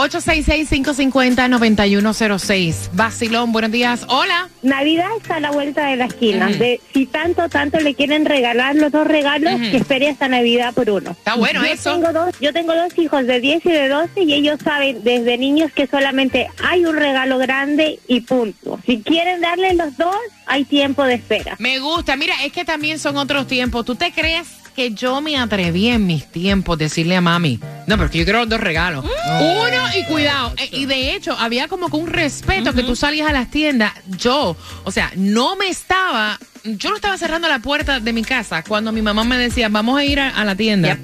866-550-9106. 0.00 2.90
Basilón, 2.92 3.52
buenos 3.52 3.70
días. 3.70 4.06
Hola. 4.08 4.48
Navidad 4.62 5.10
está 5.20 5.36
a 5.36 5.40
la 5.40 5.50
vuelta 5.50 5.88
de 5.88 5.96
la 5.96 6.06
esquina. 6.06 6.48
De 6.48 6.80
si 6.94 7.04
tanto, 7.04 7.50
tanto 7.50 7.78
le 7.80 7.94
quieren 7.94 8.24
regalar 8.24 8.76
los 8.76 8.90
dos 8.92 9.06
regalos, 9.06 9.60
que 9.60 9.76
espere 9.76 10.08
hasta 10.08 10.26
Navidad 10.28 10.72
por 10.72 10.88
uno. 10.88 11.10
Está 11.10 11.34
bueno 11.34 11.60
yo 11.60 11.66
eso. 11.66 11.92
Tengo 11.92 12.10
dos, 12.12 12.34
yo 12.40 12.54
tengo 12.54 12.74
dos 12.74 12.98
hijos 12.98 13.26
de 13.26 13.40
10 13.40 13.66
y 13.66 13.70
de 13.70 13.88
12 13.88 14.22
y 14.22 14.32
ellos 14.32 14.58
saben 14.64 15.04
desde 15.04 15.36
niños 15.36 15.70
que 15.72 15.86
solamente 15.86 16.48
hay 16.64 16.86
un 16.86 16.96
regalo 16.96 17.36
grande 17.38 17.98
y 18.08 18.22
punto. 18.22 18.80
Si 18.86 19.02
quieren 19.02 19.42
darle 19.42 19.74
los 19.74 19.98
dos, 19.98 20.16
hay 20.46 20.64
tiempo 20.64 21.04
de 21.04 21.12
espera. 21.14 21.56
Me 21.58 21.78
gusta. 21.78 22.16
Mira, 22.16 22.42
es 22.44 22.52
que 22.52 22.64
también 22.64 22.98
son 22.98 23.18
otros 23.18 23.46
tiempos. 23.46 23.84
¿Tú 23.84 23.94
te 23.94 24.12
crees 24.12 24.48
que 24.70 24.92
yo 24.92 25.20
me 25.20 25.36
atreví 25.38 25.88
en 25.88 26.06
mis 26.06 26.30
tiempos 26.30 26.78
decirle 26.78 27.16
a 27.16 27.20
mami? 27.20 27.60
No, 27.86 27.96
porque 27.96 28.18
yo 28.18 28.24
quiero 28.24 28.40
los 28.40 28.48
dos 28.48 28.60
regalos. 28.60 29.04
Uno 29.04 29.82
y 29.96 30.04
cuidado. 30.04 30.52
Eh, 30.56 30.68
y 30.72 30.86
de 30.86 31.14
hecho, 31.14 31.36
había 31.38 31.68
como 31.68 31.90
que 31.90 31.96
un 31.96 32.06
respeto 32.06 32.72
que 32.72 32.82
tú 32.82 32.96
salías 32.96 33.28
a 33.28 33.32
las 33.32 33.50
tiendas. 33.50 33.92
Yo, 34.06 34.56
o 34.84 34.90
sea, 34.92 35.10
no 35.16 35.56
me 35.56 35.68
estaba. 35.68 36.38
Yo 36.64 36.90
no 36.90 36.96
estaba 36.96 37.16
cerrando 37.16 37.48
la 37.48 37.58
puerta 37.60 38.00
de 38.00 38.12
mi 38.12 38.22
casa 38.22 38.62
cuando 38.62 38.92
mi 38.92 39.02
mamá 39.02 39.24
me 39.24 39.38
decía, 39.38 39.68
vamos 39.68 39.98
a 39.98 40.04
ir 40.04 40.20
a, 40.20 40.28
a 40.30 40.44
la 40.44 40.54
tienda. 40.54 40.98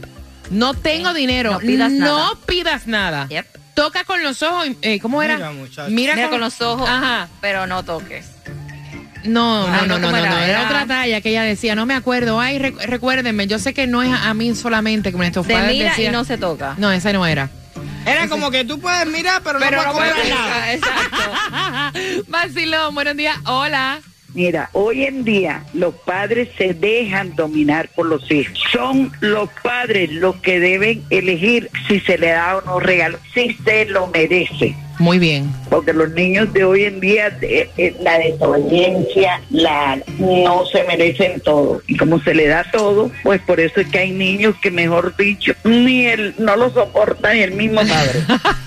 No 0.51 0.75
tengo 0.75 1.13
dinero. 1.15 1.53
No 1.53 1.59
pidas 1.61 1.91
No 1.93 2.17
nada. 2.19 2.31
pidas 2.47 2.87
nada. 2.87 3.29
Toca 3.75 4.05
con 4.05 4.23
los 4.23 4.43
ojos. 4.43 4.69
eh, 4.81 5.01
¿Cómo 5.01 5.23
era? 5.23 5.37
Mira, 5.37 5.53
muchacho. 5.53 5.91
Mira, 5.91 6.29
con... 6.31 6.41
los 6.41 6.61
ojos, 6.63 6.89
Ajá. 6.89 7.29
pero 7.41 7.67
no 7.67 7.83
toques. 7.85 8.27
No, 9.27 9.67
Ah, 9.67 9.83
no, 9.83 9.87
no, 9.87 9.87
no, 9.87 9.99
no, 9.99 10.07
¿cómo 10.07 10.11
no, 10.13 10.19
era? 10.19 10.31
no, 10.31 10.39
era 10.39 10.47
Era- 10.61 10.65
otra 10.67 10.87
talla 10.87 11.21
que 11.21 11.31
ella 11.31 11.43
decía, 11.43 11.75
no 11.75 11.87
me 11.87 11.95
acuerdo. 11.95 12.41
Ay, 12.41 12.59
recu- 12.59 12.81
recuérdenme, 12.87 13.47
yo 13.47 13.59
sé 13.59 13.75
que 13.75 13.87
no 13.87 14.03
es 14.03 14.11
a, 14.13 14.33
mí 14.35 14.55
solamente 14.55 15.13
como 15.13 15.25
estos 15.25 15.47
Se 15.47 15.53
padres 15.53 15.73
mira 15.73 15.95
y 16.01 16.09
no 16.11 16.25
se 16.25 16.39
toca. 16.39 16.75
No, 16.79 16.91
esa 16.93 17.13
no 17.13 17.27
era. 17.27 17.51
Era 18.07 18.29
como 18.29 18.51
que 18.53 18.65
tú 18.65 18.79
puedes 18.81 19.07
mirar, 19.09 19.43
pero, 19.43 19.59
Pero 19.59 19.83
no 19.85 19.93
puedes 19.93 20.29
nada. 20.29 20.73
Exacto. 20.73 22.23
Vacilón, 22.29 22.95
buenos 22.95 23.17
días. 23.17 23.37
Hola. 23.45 24.01
Mira, 24.35 24.69
hoy 24.75 25.05
en 25.05 25.25
día 25.25 25.63
los 25.73 25.95
padres 25.95 26.49
se 26.59 26.75
dejan 26.75 27.35
dominar 27.35 27.89
por 27.97 28.07
los 28.07 28.31
hijos. 28.31 28.59
Son 28.71 29.11
los 29.21 29.49
padres 29.63 30.13
los 30.13 30.37
que 30.37 30.61
deben 30.61 31.03
elegir 31.11 31.71
si 31.89 32.01
se 32.01 32.19
le 32.19 32.29
da 32.33 32.59
o 32.59 32.61
no 32.63 32.79
regalo, 32.81 33.19
si 33.33 33.55
se 33.65 33.87
lo 33.87 34.09
merece. 34.09 34.77
Muy 34.99 35.19
bien. 35.19 35.53
Porque 35.69 35.93
los 35.93 36.11
niños 36.13 36.53
de 36.53 36.65
hoy 36.65 36.85
en 36.85 37.01
día, 37.01 37.37
eh, 37.43 37.69
eh, 37.77 37.97
la 38.01 38.19
desobediencia, 38.19 39.41
la 39.51 39.99
no 40.19 40.65
se 40.67 40.85
merecen 40.85 41.41
todo. 41.41 41.83
Y 41.87 41.97
como 41.97 42.21
se 42.23 42.35
le 42.35 42.47
da 42.47 42.65
todo, 42.71 43.11
pues 43.23 43.41
por 43.43 43.61
eso 43.61 43.81
es 43.81 43.89
que 43.89 43.99
hay 43.99 44.13
niños 44.13 44.55
que, 44.63 44.71
mejor 44.71 45.15
dicho, 45.17 45.53
ni 45.65 46.07
el, 46.07 46.35
no 46.39 46.57
lo 46.57 46.71
soportan 46.71 47.37
ni 47.37 47.43
el 47.43 47.53
mismo 47.53 47.83
padre. 47.83 48.21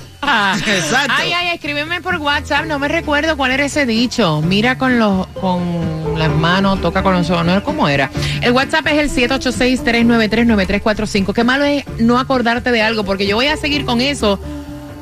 Exacto. 0.67 1.13
Ay, 1.15 1.31
ay, 1.33 1.55
escríbeme 1.55 2.01
por 2.01 2.17
WhatsApp, 2.17 2.65
no 2.65 2.77
me 2.77 2.87
recuerdo 2.87 3.37
cuál 3.37 3.51
era 3.51 3.65
ese 3.65 3.85
dicho. 3.85 4.41
Mira 4.41 4.77
con 4.77 4.99
los 4.99 5.27
con 5.27 6.17
las 6.17 6.29
manos, 6.29 6.81
toca 6.81 7.03
con 7.03 7.13
los 7.13 7.29
ojos, 7.29 7.45
no 7.45 7.63
cómo 7.63 7.87
era. 7.87 8.11
El 8.41 8.51
WhatsApp 8.51 8.87
es 8.87 9.17
el 9.17 9.29
786-393-9345. 9.29 11.33
Qué 11.33 11.43
malo 11.43 11.63
es 11.63 11.85
no 11.99 12.19
acordarte 12.19 12.71
de 12.71 12.81
algo, 12.81 13.05
porque 13.05 13.25
yo 13.25 13.37
voy 13.37 13.47
a 13.47 13.57
seguir 13.57 13.85
con 13.85 14.01
eso. 14.01 14.39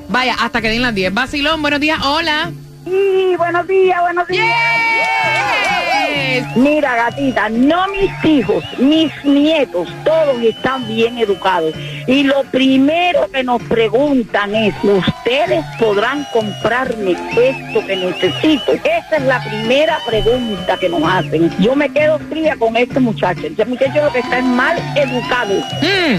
Vaya, 0.10 0.36
hasta 0.40 0.62
que 0.62 0.70
den 0.70 0.82
las 0.82 0.96
10. 0.96 1.14
Vacilón, 1.14 1.62
buenos 1.62 1.80
días, 1.80 2.00
hola. 2.04 2.52
Sí, 2.86 3.36
buenos 3.38 3.68
días, 3.68 4.02
buenos 4.02 4.28
días. 4.28 4.48
Mira, 6.56 6.96
gatita, 6.96 7.50
no 7.50 7.88
mis 7.88 8.12
hijos, 8.26 8.64
mis 8.78 9.12
nietos, 9.24 9.88
todos 10.04 10.42
están 10.42 10.88
bien 10.88 11.18
educados. 11.18 11.74
Y 12.08 12.24
lo 12.24 12.44
primero 12.46 13.28
que 13.32 13.44
nos 13.44 13.62
preguntan 13.64 14.56
es, 14.56 14.74
¿ustedes 14.84 15.64
podrán 15.80 16.26
comprarme 16.32 17.12
esto 17.12 17.86
que 17.86 17.96
necesito? 17.96 18.74
Esa 18.74 19.18
es 19.18 19.24
la 19.24 19.44
primera 19.44 20.00
pregunta 20.06 20.78
que 20.78 20.90
nos 20.90 21.04
hacen. 21.04 21.52
Yo 21.60 21.76
me 21.76 21.90
quedo 21.90 22.20
fría 22.30 22.56
con 22.58 22.76
este 22.78 23.00
muchacho. 23.00 23.48
Este 23.48 23.66
muchacho 23.66 24.04
lo 24.04 24.12
que 24.12 24.20
está 24.20 24.40
es 24.40 24.46
mal 24.46 24.78
educado. 24.96 25.54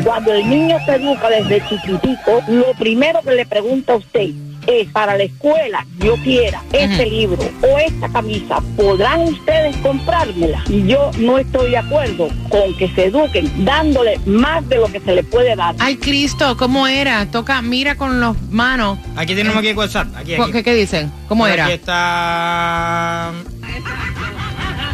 Cuando 0.05 0.33
el 0.33 0.49
niño 0.49 0.79
se 0.85 0.97
educa 0.97 1.29
desde 1.31 1.67
chiquitico, 1.69 2.43
lo 2.49 2.73
primero 2.75 3.21
que 3.23 3.33
le 3.33 3.47
pregunta 3.47 3.95
a 3.95 3.97
usted 3.97 4.31
es 4.69 4.87
para 4.89 5.17
la 5.17 5.25
escuela, 5.25 5.87
yo 5.99 6.15
quiera 6.17 6.63
este 6.73 7.07
libro 7.07 7.39
o 7.63 7.79
esta 7.79 8.09
camisa, 8.11 8.61
¿podrán 8.77 9.23
ustedes 9.23 9.75
comprármela? 9.79 10.63
Y 10.69 10.87
yo 10.87 11.11
no 11.19 11.39
estoy 11.39 11.71
de 11.71 11.79
acuerdo 11.79 12.29
con 12.51 12.75
que 12.77 12.89
se 12.89 13.07
eduquen 13.07 13.65
dándole 13.65 14.21
más 14.27 14.69
de 14.69 14.77
lo 14.77 14.87
que 14.87 15.01
se 15.01 15.15
le 15.15 15.25
puede 15.25 15.57
dar. 15.57 15.75
Ay, 15.79 15.97
Cristo, 15.97 16.57
¿cómo 16.59 16.87
era? 16.87 17.27
Toca, 17.31 17.63
mira 17.63 17.97
con 17.97 18.21
los 18.21 18.41
manos. 18.51 18.99
Aquí 19.17 19.35
tenemos 19.35 19.57
aquí 19.57 19.69
el 19.69 19.77
WhatsApp. 19.77 20.09
Aquí, 20.15 20.35
aquí. 20.35 20.53
¿Qué, 20.53 20.63
qué 20.63 20.75
dicen? 20.75 21.11
¿Cómo 21.29 21.45
Por 21.45 21.53
era? 21.53 21.65
Aquí 21.65 21.75
está. 21.75 23.33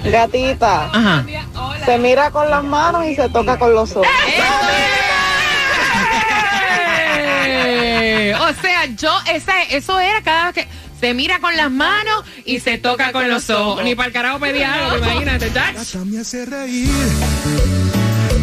Gatita. 0.05 0.91
Ajá. 0.93 1.27
Se 1.85 1.99
mira 1.99 2.31
con 2.31 2.49
las 2.49 2.63
manos 2.63 3.07
y 3.07 3.17
se 3.17 3.29
toca 3.29 3.59
con 3.59 3.75
los 3.75 3.91
ojos. 3.97 4.07
Eh, 4.29 4.41
O 8.41 8.61
sea, 8.61 8.87
yo, 8.97 9.13
esa, 9.33 9.63
eso 9.65 9.99
era 10.01 10.23
cada 10.23 10.53
vez 10.53 10.55
que 10.55 10.69
se 11.01 11.15
mira 11.15 11.39
con 11.39 11.57
las 11.57 11.71
manos 11.71 12.25
y 12.45 12.61
se 12.61 12.79
toca 12.79 13.13
con 13.13 13.29
los 13.29 13.51
ojos. 13.51 13.85
Ni 13.85 13.95
para 13.95 14.09
el 14.09 14.13
carajo 14.13 14.39
pedía 14.41 14.75
algo, 14.75 14.99
imagínate. 14.99 15.51
Gata 15.51 16.05
me 16.05 16.21
hace 16.21 16.47
reír. 16.47 16.89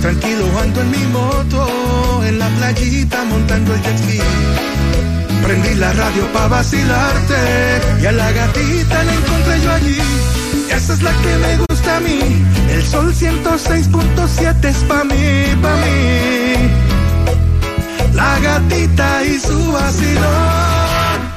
Tranquilo 0.02 0.48
ando 0.60 0.82
en 0.82 0.92
mi 0.92 1.06
moto, 1.08 2.24
en 2.26 2.40
la 2.40 2.48
playita 2.50 3.24
montando 3.26 3.74
el 3.74 3.82
jet 3.82 3.98
ski. 3.98 4.20
Prendí 5.44 5.76
la 5.76 5.92
radio 5.94 6.28
pa' 6.34 6.48
vacilarte 6.48 7.36
y 8.02 8.06
a 8.06 8.12
la 8.12 8.32
gatita 8.32 9.04
la 9.04 9.14
encontré 9.14 9.62
yo 9.64 9.72
allí. 9.72 9.98
Esa 10.76 10.94
es 10.94 11.02
la 11.02 11.12
que 11.12 11.36
me 11.38 11.58
gusta 11.58 11.98
a 11.98 12.00
mí. 12.00 12.20
El 12.70 12.84
sol 12.84 13.14
106.7 13.14 14.66
es 14.66 14.78
pa' 14.84 15.04
mí, 15.04 15.62
pa' 15.62 15.76
mí. 15.76 16.91
La 18.14 18.40
gatita 18.40 19.24
y 19.24 19.40
su 19.40 19.72
vacilón. 19.72 21.32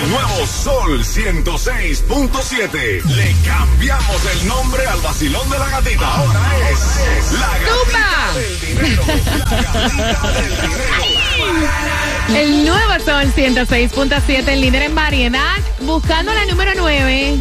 El 0.00 0.10
nuevo 0.10 0.46
Sol 0.46 1.04
106.7. 1.04 3.02
Le 3.04 3.34
cambiamos 3.44 4.24
el 4.32 4.46
nombre 4.48 4.86
al 4.86 5.00
vacilón 5.00 5.48
de 5.50 5.58
la 5.58 5.68
gatita. 5.68 6.14
Ahora 6.14 6.40
es 6.70 7.32
la 7.32 7.58
gatita 7.58 8.34
del 8.34 8.60
dinero. 8.60 9.02
La 9.36 9.62
gatita 9.62 10.32
del 10.32 10.56
dinero. 10.60 10.96
El 12.34 12.66
nuevo 12.66 12.92
Sol 13.04 13.32
106.7, 13.34 14.48
el 14.48 14.60
líder 14.60 14.82
en 14.82 14.94
variedad, 14.94 15.56
buscando 15.82 16.34
la 16.34 16.44
número 16.46 16.72
9. 16.76 17.38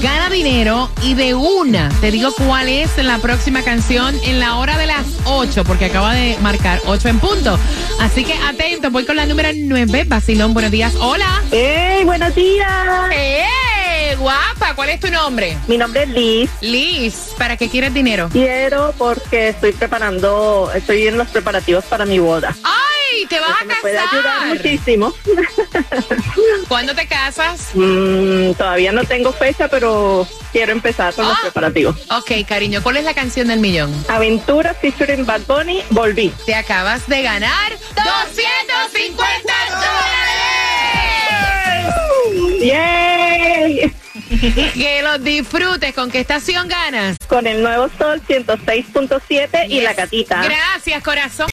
Gana 0.00 0.30
dinero 0.30 0.90
y 1.02 1.14
de 1.14 1.34
una 1.34 1.88
te 2.00 2.12
digo 2.12 2.32
cuál 2.32 2.68
es 2.68 2.96
la 2.98 3.18
próxima 3.18 3.62
canción 3.62 4.14
en 4.22 4.38
la 4.38 4.56
hora 4.56 4.78
de 4.78 4.86
las 4.86 4.97
8, 5.38 5.62
porque 5.62 5.84
acaba 5.84 6.14
de 6.14 6.36
marcar 6.40 6.80
8 6.84 7.08
en 7.08 7.20
punto. 7.20 7.56
Así 8.00 8.24
que 8.24 8.34
atento, 8.34 8.90
voy 8.90 9.06
con 9.06 9.14
la 9.14 9.24
número 9.24 9.50
9. 9.54 10.04
Basilón, 10.08 10.52
buenos 10.52 10.72
días. 10.72 10.96
Hola. 10.96 11.44
¡Ey, 11.52 12.04
buenos 12.04 12.34
días! 12.34 12.68
¡Eh! 13.12 14.16
Guapa, 14.18 14.74
¿cuál 14.74 14.88
es 14.88 14.98
tu 14.98 15.08
nombre? 15.12 15.56
Mi 15.68 15.78
nombre 15.78 16.02
es 16.02 16.08
Liz. 16.08 16.50
Liz, 16.60 17.34
¿para 17.38 17.56
qué 17.56 17.68
quieres 17.68 17.94
dinero? 17.94 18.28
Quiero 18.32 18.92
porque 18.98 19.50
estoy 19.50 19.72
preparando, 19.72 20.72
estoy 20.74 21.06
en 21.06 21.16
los 21.16 21.28
preparativos 21.28 21.84
para 21.84 22.04
mi 22.04 22.18
boda. 22.18 22.56
¡Ay! 22.64 22.87
¡Ay! 23.18 23.26
¿Te 23.26 23.40
vas 23.40 23.60
a 23.60 23.64
me 23.64 23.74
puede 23.76 23.98
ayudar 23.98 24.22
casar? 24.24 24.46
muchísimo. 24.48 25.14
¿Cuándo 26.68 26.94
te 26.94 27.06
casas? 27.06 27.70
Mm, 27.74 28.52
todavía 28.52 28.92
no 28.92 29.04
tengo 29.04 29.32
fecha, 29.32 29.68
pero 29.68 30.26
quiero 30.52 30.72
empezar 30.72 31.14
con 31.14 31.24
Ah. 31.26 31.30
los 31.30 31.38
preparativos. 31.40 31.96
Ok, 32.10 32.32
cariño, 32.46 32.82
¿cuál 32.82 32.96
es 32.98 33.04
la 33.04 33.14
canción 33.14 33.48
del 33.48 33.60
millón? 33.60 33.92
Aventura 34.08 34.74
featuring 34.74 35.24
Bad 35.26 35.42
Bunny, 35.46 35.82
volví. 35.90 36.32
Te 36.46 36.54
acabas 36.54 37.06
de 37.08 37.22
ganar 37.22 37.72
250 37.72 39.52
dólares. 39.70 40.24
¡Yay! 42.62 43.92
Que 44.74 45.00
los 45.02 45.22
disfrutes. 45.24 45.94
¿Con 45.94 46.10
qué 46.10 46.20
estación 46.20 46.68
ganas? 46.68 47.16
Con 47.28 47.46
el 47.46 47.62
nuevo 47.62 47.88
Sol 47.98 48.20
106.7 48.28 49.66
y 49.68 49.80
la 49.80 49.94
gatita. 49.94 50.42
Gracias, 50.42 51.02
corazón. 51.02 51.46